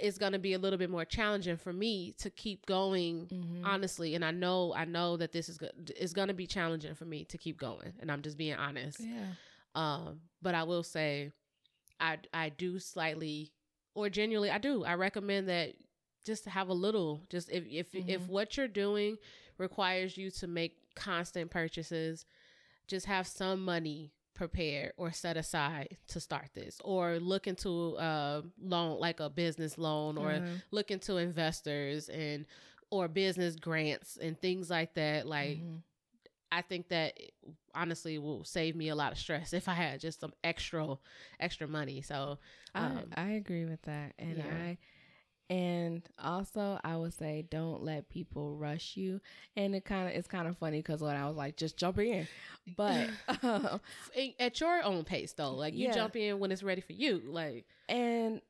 it's 0.00 0.18
going 0.18 0.32
to 0.32 0.38
be 0.38 0.52
a 0.54 0.58
little 0.58 0.78
bit 0.78 0.90
more 0.90 1.04
challenging 1.04 1.56
for 1.58 1.72
me 1.72 2.12
to 2.18 2.30
keep 2.30 2.64
going 2.66 3.26
Mhm. 3.28 3.60
honestly. 3.64 4.14
And 4.14 4.24
I 4.24 4.30
know, 4.30 4.72
I 4.74 4.84
know 4.84 5.16
that 5.18 5.32
this 5.32 5.48
is 5.48 5.58
go- 5.58 5.70
is 5.96 6.12
going 6.12 6.28
to 6.28 6.34
be 6.34 6.46
challenging 6.46 6.94
for 6.94 7.04
me 7.04 7.24
to 7.26 7.38
keep 7.38 7.58
going. 7.58 7.92
And 8.00 8.10
I'm 8.10 8.22
just 8.22 8.36
being 8.38 8.54
honest. 8.54 9.00
Yeah. 9.00 9.32
Um, 9.74 10.22
but 10.42 10.54
I 10.54 10.64
will 10.64 10.82
say, 10.82 11.32
I 12.00 12.18
I 12.32 12.48
do 12.50 12.78
slightly 12.78 13.52
or 13.94 14.08
genuinely 14.10 14.50
I 14.50 14.58
do. 14.58 14.84
I 14.84 14.94
recommend 14.94 15.48
that 15.48 15.74
just 16.24 16.44
to 16.44 16.50
have 16.50 16.68
a 16.68 16.74
little. 16.74 17.22
Just 17.30 17.50
if 17.50 17.64
if 17.66 17.94
if 17.94 18.22
Mhm. 18.22 18.28
what 18.28 18.56
you're 18.56 18.68
doing 18.68 19.16
requires 19.58 20.16
you 20.16 20.30
to 20.32 20.46
make 20.46 20.94
constant 20.94 21.50
purchases, 21.50 22.24
just 22.86 23.06
have 23.06 23.26
some 23.26 23.64
money 23.64 24.12
prepared 24.34 24.92
or 24.98 25.10
set 25.12 25.36
aside 25.38 25.96
to 26.08 26.20
start 26.20 26.50
this 26.52 26.78
or 26.84 27.18
look 27.18 27.46
into 27.46 27.96
a 27.96 28.42
loan 28.60 29.00
like 29.00 29.18
a 29.18 29.30
business 29.30 29.78
loan 29.78 30.18
or 30.18 30.40
Mhm. 30.40 30.62
look 30.70 30.90
into 30.90 31.16
investors 31.16 32.10
and 32.10 32.44
or 32.90 33.08
business 33.08 33.56
grants 33.56 34.18
and 34.18 34.38
things 34.38 34.68
like 34.68 34.92
that 34.94 35.26
like 35.26 35.58
Mhm. 35.58 35.82
I 36.50 36.62
think 36.62 36.88
that 36.88 37.18
honestly 37.74 38.18
will 38.18 38.44
save 38.44 38.76
me 38.76 38.88
a 38.88 38.94
lot 38.94 39.12
of 39.12 39.18
stress 39.18 39.52
if 39.54 39.68
I 39.68 39.74
had 39.74 40.00
just 40.00 40.20
some 40.20 40.32
extra 40.44 40.96
extra 41.40 41.66
money. 41.68 42.02
So 42.02 42.38
um, 42.74 43.14
I, 43.16 43.22
I 43.22 43.28
agree 43.32 43.64
with 43.64 43.82
that. 43.82 44.14
And 44.18 44.38
yeah. 44.38 44.44
I 44.44 44.78
and 45.50 46.02
also 46.22 46.78
I 46.84 46.96
would 46.96 47.14
say 47.14 47.46
don't 47.50 47.82
let 47.82 48.08
people 48.08 48.56
rush 48.56 48.96
you. 48.96 49.20
And 49.56 49.74
it 49.74 49.84
kind 49.84 50.08
of 50.08 50.14
it's 50.14 50.28
kind 50.28 50.48
of 50.48 50.56
funny 50.58 50.78
because 50.80 51.02
when 51.02 51.16
I 51.16 51.26
was 51.28 51.36
like 51.36 51.56
just 51.56 51.76
jump 51.76 51.98
in, 51.98 52.28
but 52.76 53.10
um, 53.42 53.80
at 54.38 54.60
your 54.60 54.82
own 54.82 55.04
pace 55.04 55.32
though, 55.32 55.54
like 55.54 55.74
you 55.74 55.88
Yeah. 55.88 55.94
jump 55.94 56.16
in 56.16 56.38
when 56.38 56.52
it's 56.52 56.62
ready 56.62 56.80
for 56.80 56.92
you. 56.92 57.22
Like 57.26 57.66
and 57.88 58.40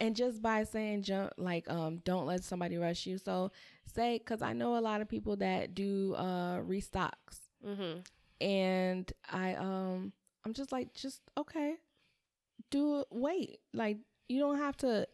and 0.00 0.16
just 0.16 0.42
by 0.42 0.64
saying 0.64 1.02
jump 1.02 1.32
like 1.36 1.68
um 1.70 1.98
don't 2.04 2.26
let 2.26 2.44
somebody 2.44 2.76
rush 2.76 3.06
you. 3.06 3.18
So 3.18 3.52
say 3.94 4.18
because 4.18 4.42
I 4.42 4.52
know 4.52 4.76
a 4.76 4.80
lot 4.80 5.00
of 5.00 5.08
people 5.08 5.36
that 5.36 5.74
do 5.74 6.14
uh 6.16 6.58
restocks 6.60 7.39
mhm. 7.66 8.04
and 8.40 9.12
I 9.30 9.54
um 9.54 10.12
I'm 10.44 10.52
just 10.54 10.72
like 10.72 10.94
just 10.94 11.20
okay 11.36 11.74
do 12.70 13.04
wait 13.10 13.60
like 13.72 13.98
you 14.28 14.38
don't 14.40 14.58
have 14.58 14.76
to 14.78 15.06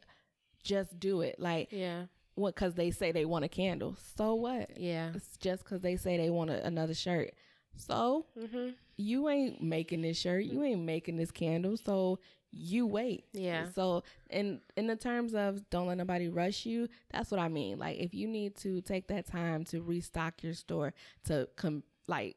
just 0.63 0.99
do 0.99 1.21
it 1.23 1.37
like 1.39 1.69
yeah. 1.71 2.05
what 2.35 2.55
because 2.55 2.75
they 2.75 2.91
say 2.91 3.13
they 3.13 3.25
want 3.25 3.45
a 3.45 3.49
candle 3.49 3.97
so 4.17 4.35
what 4.35 4.77
Yeah. 4.79 5.13
it's 5.15 5.37
just 5.39 5.65
because 5.65 5.81
they 5.81 5.97
say 5.97 6.17
they 6.17 6.31
want 6.31 6.51
a, 6.51 6.65
another 6.67 6.95
shirt 6.95 7.33
so 7.77 8.27
Mhm. 8.39 8.75
you 8.97 9.29
ain't 9.29 9.63
making 9.63 10.03
this 10.03 10.19
shirt 10.19 10.45
you 10.45 10.63
ain't 10.63 10.83
making 10.83 11.17
this 11.17 11.31
candle 11.31 11.77
so 11.77 12.19
you 12.51 12.87
wait 12.87 13.27
Yeah. 13.33 13.69
so 13.71 14.03
in 14.31 14.61
in 14.77 14.87
the 14.87 14.97
terms 14.97 15.35
of 15.35 15.69
don't 15.71 15.87
let 15.87 15.99
nobody 15.99 16.29
rush 16.29 16.65
you 16.67 16.89
that's 17.13 17.31
what 17.31 17.39
i 17.41 17.49
mean 17.49 17.79
like 17.79 17.99
if 17.99 18.13
you 18.15 18.27
need 18.27 18.57
to 18.57 18.81
take 18.81 19.09
that 19.09 19.27
time 19.27 19.65
to 19.65 19.83
restock 19.83 20.43
your 20.43 20.55
store 20.55 20.95
to 21.27 21.49
come 21.57 21.83
like 22.09 22.37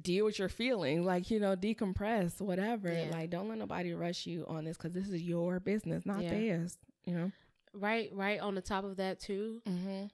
deal 0.00 0.26
with 0.26 0.38
your 0.38 0.48
feelings 0.50 1.06
like 1.06 1.30
you 1.30 1.40
know 1.40 1.56
decompress 1.56 2.40
whatever 2.40 2.92
Yeah. 2.92 3.08
like 3.12 3.30
don't 3.30 3.48
let 3.48 3.56
nobody 3.58 3.94
rush 3.94 4.26
you 4.26 4.44
on 4.46 4.64
this 4.64 4.76
because 4.76 4.92
this 4.92 5.08
is 5.08 5.22
your 5.22 5.58
business 5.58 6.04
not 6.04 6.22
Yeah. 6.22 6.30
theirs 6.30 6.78
you 7.04 7.14
know 7.14 7.32
Right, 7.72 8.10
right 8.14 8.40
on 8.40 8.54
the 8.54 8.62
top 8.62 8.84
of 8.84 8.96
that 8.96 9.20
too. 9.20 9.60
mm-hmm. 9.66 10.06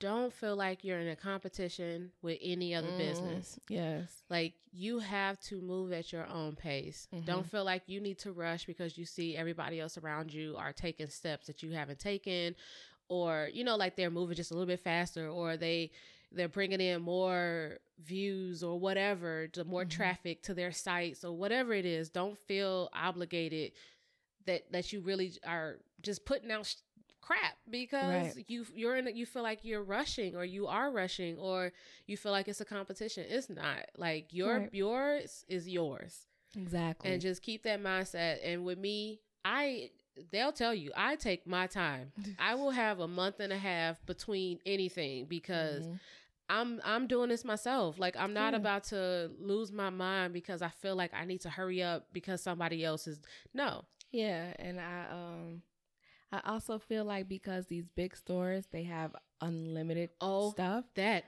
Don't 0.00 0.32
feel 0.32 0.56
like 0.56 0.82
you're 0.84 0.98
in 0.98 1.06
a 1.08 1.14
competition 1.16 2.10
with 2.22 2.38
any 2.42 2.74
other 2.74 2.88
Mm. 2.88 2.98
business. 2.98 3.58
yes 3.68 4.22
Like 4.28 4.54
you 4.72 4.98
have 4.98 5.38
to 5.42 5.60
move 5.60 5.92
at 5.92 6.12
your 6.12 6.26
own 6.26 6.56
pace. 6.56 7.06
Mhm. 7.14 7.24
Don't 7.24 7.46
feel 7.48 7.64
like 7.64 7.82
you 7.88 8.00
need 8.00 8.18
to 8.20 8.32
rush 8.32 8.66
because 8.66 8.98
you 8.98 9.04
see 9.04 9.36
everybody 9.36 9.78
else 9.80 9.96
around 9.96 10.32
you 10.32 10.56
are 10.56 10.72
taking 10.72 11.08
steps 11.08 11.46
that 11.46 11.62
you 11.62 11.70
haven't 11.72 11.98
taken 12.00 12.54
or 13.08 13.48
you 13.52 13.62
know 13.64 13.76
like 13.76 13.94
they're 13.96 14.10
moving 14.10 14.36
just 14.36 14.50
a 14.50 14.54
little 14.54 14.66
bit 14.66 14.80
faster 14.80 15.28
or 15.28 15.56
they 15.56 15.90
they're 16.34 16.48
bringing 16.48 16.80
in 16.80 17.02
more 17.02 17.78
views 17.98 18.62
or 18.62 18.78
whatever, 18.78 19.46
to 19.48 19.64
more 19.64 19.84
Mhm. 19.84 19.90
traffic 19.90 20.42
to 20.42 20.54
their 20.54 20.72
sites 20.72 21.24
or 21.24 21.32
whatever 21.36 21.72
it 21.72 21.84
is. 21.86 22.08
Don't 22.10 22.36
feel 22.38 22.88
obligated 22.92 23.72
that 24.46 24.70
that 24.72 24.92
you 24.92 25.00
really 25.00 25.32
are 25.46 25.78
just 26.02 26.24
putting 26.24 26.50
out 26.50 26.66
sh- 26.66 26.76
crap 27.20 27.56
because 27.70 28.36
Right. 28.36 28.44
you 28.48 28.66
you're 28.74 28.96
in 28.96 29.16
you 29.16 29.24
feel 29.24 29.42
like 29.42 29.64
you're 29.64 29.82
rushing 29.82 30.36
or 30.36 30.44
you 30.44 30.66
are 30.66 30.90
rushing 30.90 31.38
or 31.38 31.72
you 32.06 32.16
feel 32.18 32.32
like 32.32 32.48
it's 32.48 32.60
a 32.60 32.64
competition. 32.66 33.24
It's 33.28 33.48
not. 33.48 33.88
Like 33.96 34.32
your 34.34 34.58
Right. 34.60 34.74
yours 34.74 35.44
is 35.48 35.68
yours. 35.68 36.26
exactly 36.56 37.10
And 37.10 37.20
just 37.20 37.42
keep 37.42 37.62
that 37.64 37.80
mindset. 37.80 38.38
And 38.44 38.64
with 38.64 38.78
me, 38.78 39.20
I 39.44 39.90
they'll 40.30 40.52
tell 40.52 40.72
you, 40.74 40.92
I 40.94 41.16
take 41.16 41.46
my 41.46 41.66
time. 41.66 42.12
I 42.38 42.54
will 42.54 42.70
have 42.70 43.00
a 43.00 43.08
month 43.08 43.40
and 43.40 43.52
a 43.52 43.58
half 43.58 44.04
between 44.06 44.60
anything 44.66 45.24
because 45.26 45.86
Mhm. 45.86 45.98
I'm 46.48 46.80
I'm 46.84 47.06
doing 47.06 47.28
this 47.30 47.44
myself. 47.44 47.98
Like 47.98 48.16
I'm 48.16 48.32
not 48.34 48.52
Yeah. 48.52 48.58
about 48.58 48.84
to 48.84 49.30
lose 49.38 49.72
my 49.72 49.90
mind 49.90 50.32
because 50.34 50.60
I 50.62 50.68
feel 50.68 50.94
like 50.96 51.12
I 51.14 51.24
need 51.24 51.40
to 51.42 51.50
hurry 51.50 51.82
up 51.82 52.06
because 52.12 52.42
somebody 52.42 52.84
else 52.84 53.06
is 53.06 53.18
no. 53.54 53.84
Yeah, 54.12 54.52
and 54.58 54.78
I 54.80 55.06
um 55.10 55.62
I 56.32 56.40
also 56.50 56.78
feel 56.78 57.04
like 57.04 57.28
because 57.28 57.66
these 57.66 57.88
big 57.88 58.16
stores 58.16 58.66
they 58.70 58.82
have 58.84 59.14
unlimited 59.40 60.10
Oh, 60.20 60.50
stuff. 60.50 60.84
That 60.94 61.24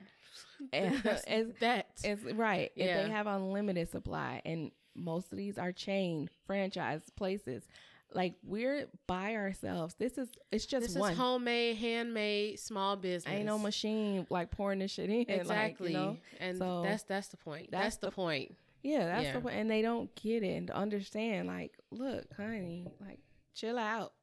And 0.73 0.95
it's- 1.05 1.53
that 1.61 1.87
It's 2.03 2.23
right. 2.23 2.71
If 2.75 2.85
Yeah. 2.87 3.03
they 3.03 3.09
have 3.09 3.27
unlimited 3.27 3.89
supply 3.89 4.41
and 4.45 4.71
most 4.95 5.31
of 5.31 5.37
these 5.37 5.57
are 5.57 5.71
chain 5.71 6.29
franchise 6.45 7.01
places. 7.15 7.67
Like 8.13 8.35
we're 8.43 8.87
by 9.05 9.35
ourselves. 9.35 9.95
This 9.99 10.17
is 10.17 10.29
it's 10.51 10.65
just 10.65 10.87
this 10.87 10.95
one. 10.95 11.11
is 11.11 11.17
homemade, 11.17 11.77
handmade, 11.77 12.59
small 12.59 12.95
business. 12.95 13.31
Ain't 13.33 13.45
no 13.45 13.57
machine 13.59 14.25
like 14.29 14.49
pouring 14.51 14.79
this 14.79 14.91
shit 14.91 15.09
in. 15.09 15.25
Exactly. 15.29 15.87
Like, 15.93 15.93
you 15.93 15.99
know? 15.99 16.17
And 16.39 16.57
So, 16.57 16.83
that's 16.83 17.03
that's 17.03 17.27
the 17.27 17.37
point. 17.37 17.69
That's, 17.71 17.83
that's 17.83 17.95
the, 17.97 18.07
the- 18.07 18.11
point. 18.11 18.55
Yeah, 18.83 19.05
that's 19.05 19.23
Yeah. 19.25 19.33
the 19.33 19.41
point. 19.41 19.55
And 19.55 19.69
they 19.69 19.81
don't 19.81 20.13
get 20.15 20.43
it 20.43 20.55
and 20.55 20.71
understand. 20.71 21.47
Like, 21.47 21.73
look, 21.91 22.25
honey, 22.37 22.85
like 23.01 23.19
chill 23.53 23.77
out. 23.77 24.13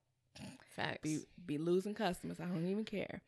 Facts. 0.75 0.99
be 1.03 1.20
be 1.47 1.59
losing 1.59 1.94
customers. 1.94 2.40
I 2.40 2.44
don't 2.47 2.66
even 2.66 2.85
care. 2.85 3.20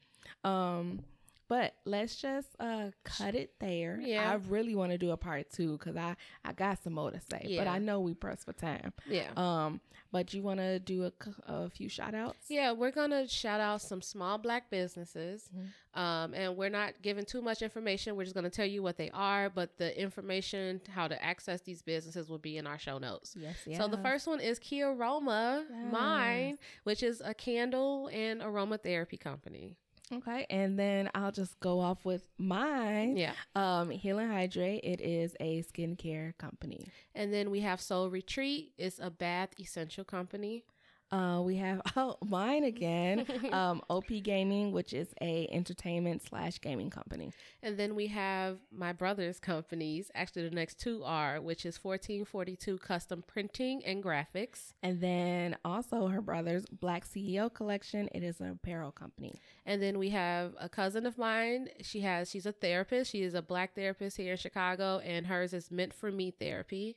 Um, 0.43 1.05
but 1.49 1.75
let's 1.85 2.17
just 2.17 2.49
uh 2.61 2.91
cut 3.05 3.35
it 3.35 3.53
there. 3.61 4.01
Yeah. 4.03 4.31
I 4.31 4.35
really 4.49 4.75
want 4.75 4.93
to 4.93 4.99
do 4.99 5.11
a 5.11 5.17
part 5.17 5.51
two 5.51 5.79
because 5.79 5.97
I 5.97 6.17
I 6.45 6.53
got 6.53 6.83
some 6.83 6.95
more 6.95 7.11
to 7.11 7.21
say, 7.21 7.43
yeah. 7.45 7.65
but 7.65 7.71
I 7.71 7.79
know 7.79 8.01
we 8.01 8.15
press 8.15 8.45
for 8.45 8.53
time. 8.53 8.93
yeah. 9.09 9.31
Um, 9.37 9.81
but 10.13 10.33
you 10.33 10.43
want 10.43 10.61
to 10.61 10.79
do 10.79 11.05
a, 11.05 11.13
a 11.47 11.69
few 11.69 11.89
shout 11.89 12.15
outs? 12.15 12.39
Yeah, 12.49 12.73
we're 12.73 12.91
gonna 12.93 13.29
shout 13.29 13.61
out 13.61 13.83
some 13.83 14.01
small 14.01 14.39
black 14.39 14.71
businesses, 14.71 15.51
Mhm. 15.55 16.01
um, 16.01 16.33
and 16.33 16.57
we're 16.57 16.71
not 16.71 16.95
giving 17.03 17.25
too 17.25 17.43
much 17.43 17.61
information. 17.61 18.17
We're 18.17 18.25
just 18.25 18.35
gonna 18.35 18.49
tell 18.49 18.65
you 18.67 18.83
what 18.83 18.97
they 18.97 19.11
are, 19.11 19.51
but 19.51 19.77
the 19.79 19.99
information 20.01 20.81
how 20.89 21.07
to 21.09 21.23
access 21.23 21.61
these 21.61 21.83
businesses 21.83 22.29
will 22.31 22.39
be 22.39 22.57
in 22.57 22.67
our 22.67 22.79
show 22.79 22.99
notes. 22.99 23.37
Yes, 23.39 23.57
yes. 23.67 23.79
So 23.79 23.89
the 23.89 23.99
first 23.99 24.27
one 24.27 24.41
is 24.41 24.59
Key 24.59 24.83
Aroma 24.83 25.67
Mine, 25.93 26.59
which 26.85 27.03
is 27.03 27.21
a 27.25 27.35
candle 27.35 28.09
and 28.13 28.41
aromatherapy 28.41 29.19
company. 29.21 29.77
Okay, 30.13 30.47
and 30.51 30.79
then 30.79 31.11
I'll 31.15 31.33
just 31.33 31.59
go 31.59 31.81
off 31.81 32.05
with 32.05 32.29
mine. 32.39 33.17
Yeah, 33.17 33.33
Um, 33.57 33.91
Heal 33.91 34.19
and 34.19 34.31
Hydrate. 34.33 34.85
It 34.85 35.01
is 35.01 35.35
a 35.41 35.63
skincare 35.65 36.37
company. 36.39 36.89
and 37.15 37.33
then 37.33 37.51
we 37.51 37.61
have 37.61 37.81
Soul 37.81 38.09
Retreat. 38.11 38.73
It's 38.79 39.01
a 39.01 39.11
bath 39.11 39.51
essential 39.59 40.05
company. 40.05 40.65
Uh, 41.13 41.41
we 41.45 41.57
have 41.57 41.81
oh 41.97 42.17
mine 42.25 42.65
again, 42.65 43.25
um, 43.53 43.81
OP 43.89 44.09
Gaming, 44.23 44.73
which 44.73 44.93
is 44.93 45.09
a 45.21 45.49
entertainment 45.53 46.23
slash 46.23 46.61
gaming 46.61 46.91
company. 46.91 47.33
And 47.63 47.79
then 47.79 47.95
we 47.95 48.09
have 48.09 48.59
my 48.73 48.93
brother's 48.93 49.39
companies. 49.39 50.11
Actually, 50.15 50.49
the 50.49 50.55
next 50.55 50.81
two 50.81 51.03
are, 51.05 51.41
which 51.41 51.65
is 51.65 51.83
1442 51.83 52.79
Custom 52.79 53.23
Printing 53.27 53.85
and 53.85 54.03
Graphics. 54.03 54.73
And 54.83 55.01
then 55.01 55.57
also 55.65 56.09
her 56.09 56.21
brother's 56.21 56.67
Black 56.67 57.07
CEO 57.07 57.53
Collection. 57.53 58.09
It 58.13 58.23
is 58.23 58.41
an 58.41 58.51
apparel 58.51 58.91
company. 58.91 59.41
And 59.65 59.81
then 59.81 59.99
we 59.99 60.11
have 60.11 60.55
a 60.61 60.69
cousin 60.69 61.07
of 61.07 61.19
mine. 61.19 61.69
She 61.83 62.01
has 62.01 62.31
she's 62.31 62.47
a 62.47 62.53
therapist. 62.53 63.13
She 63.13 63.23
is 63.23 63.35
a 63.35 63.43
black 63.43 63.75
therapist 63.75 64.17
here 64.17 64.33
in 64.33 64.39
Chicago, 64.39 64.99
and 65.05 65.27
hers 65.27 65.53
is 65.53 65.71
meant 65.71 65.95
for 65.95 66.11
me 66.11 66.33
therapy. 66.33 66.97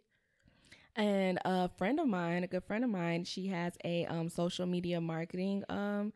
And 0.95 1.39
a 1.45 1.69
friend 1.77 1.99
of 1.99 2.07
mine, 2.07 2.43
a 2.43 2.47
good 2.47 2.63
friend 2.63 2.83
of 2.83 2.89
mine, 2.89 3.23
she 3.23 3.47
has 3.47 3.73
a 3.85 4.05
um, 4.07 4.29
social 4.29 4.65
media 4.65 4.99
marketing 4.99 5.63
um, 5.69 6.11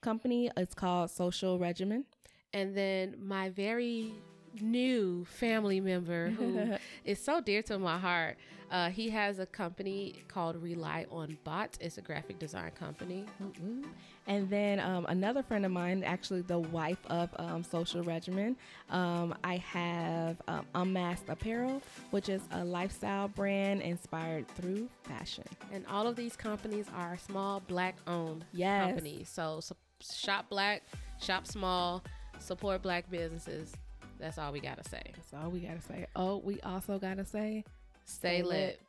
company. 0.00 0.50
It's 0.56 0.74
called 0.74 1.10
Social 1.10 1.58
Regimen. 1.58 2.04
And 2.52 2.76
then 2.76 3.16
my 3.20 3.50
very 3.50 4.12
new 4.60 5.24
family 5.24 5.80
member 5.80 6.30
who 6.30 6.76
is 7.04 7.22
so 7.22 7.40
dear 7.40 7.62
to 7.62 7.78
my 7.78 7.98
heart. 7.98 8.36
Uh, 8.70 8.88
he 8.88 9.10
has 9.10 9.40
a 9.40 9.46
company 9.46 10.22
called 10.28 10.54
Rely 10.62 11.04
on 11.10 11.36
Bot. 11.42 11.76
It's 11.80 11.98
a 11.98 12.00
graphic 12.00 12.38
design 12.38 12.70
company. 12.78 13.26
Mm-hmm. 13.42 13.82
And 14.28 14.48
then 14.48 14.78
um, 14.78 15.06
another 15.08 15.42
friend 15.42 15.66
of 15.66 15.72
mine, 15.72 16.04
actually 16.04 16.42
the 16.42 16.60
wife 16.60 17.04
of 17.06 17.30
um, 17.40 17.64
Social 17.64 18.04
Regimen, 18.04 18.56
um, 18.90 19.34
I 19.42 19.56
have 19.56 20.40
um, 20.46 20.66
Unmasked 20.76 21.28
Apparel, 21.28 21.82
which 22.10 22.28
is 22.28 22.42
a 22.52 22.64
lifestyle 22.64 23.26
brand 23.26 23.82
inspired 23.82 24.46
through 24.48 24.88
fashion. 25.02 25.44
And 25.72 25.84
all 25.88 26.06
of 26.06 26.14
these 26.14 26.36
companies 26.36 26.86
are 26.94 27.18
small, 27.18 27.58
black 27.66 27.96
owned 28.06 28.44
yes. 28.52 28.86
companies. 28.86 29.28
So, 29.28 29.58
so 29.60 29.74
shop 30.00 30.48
black, 30.48 30.84
shop 31.20 31.44
small, 31.44 32.04
support 32.38 32.82
black 32.82 33.10
businesses. 33.10 33.74
That's 34.20 34.38
all 34.38 34.52
we 34.52 34.60
gotta 34.60 34.88
say. 34.88 35.02
That's 35.16 35.32
all 35.34 35.50
we 35.50 35.60
gotta 35.60 35.80
say. 35.82 36.06
Oh, 36.14 36.38
we 36.38 36.60
also 36.60 36.98
gotta 36.98 37.24
say, 37.24 37.64
stay, 38.04 38.40
stay 38.40 38.42
lit. 38.42 38.50
lit. 38.50 38.80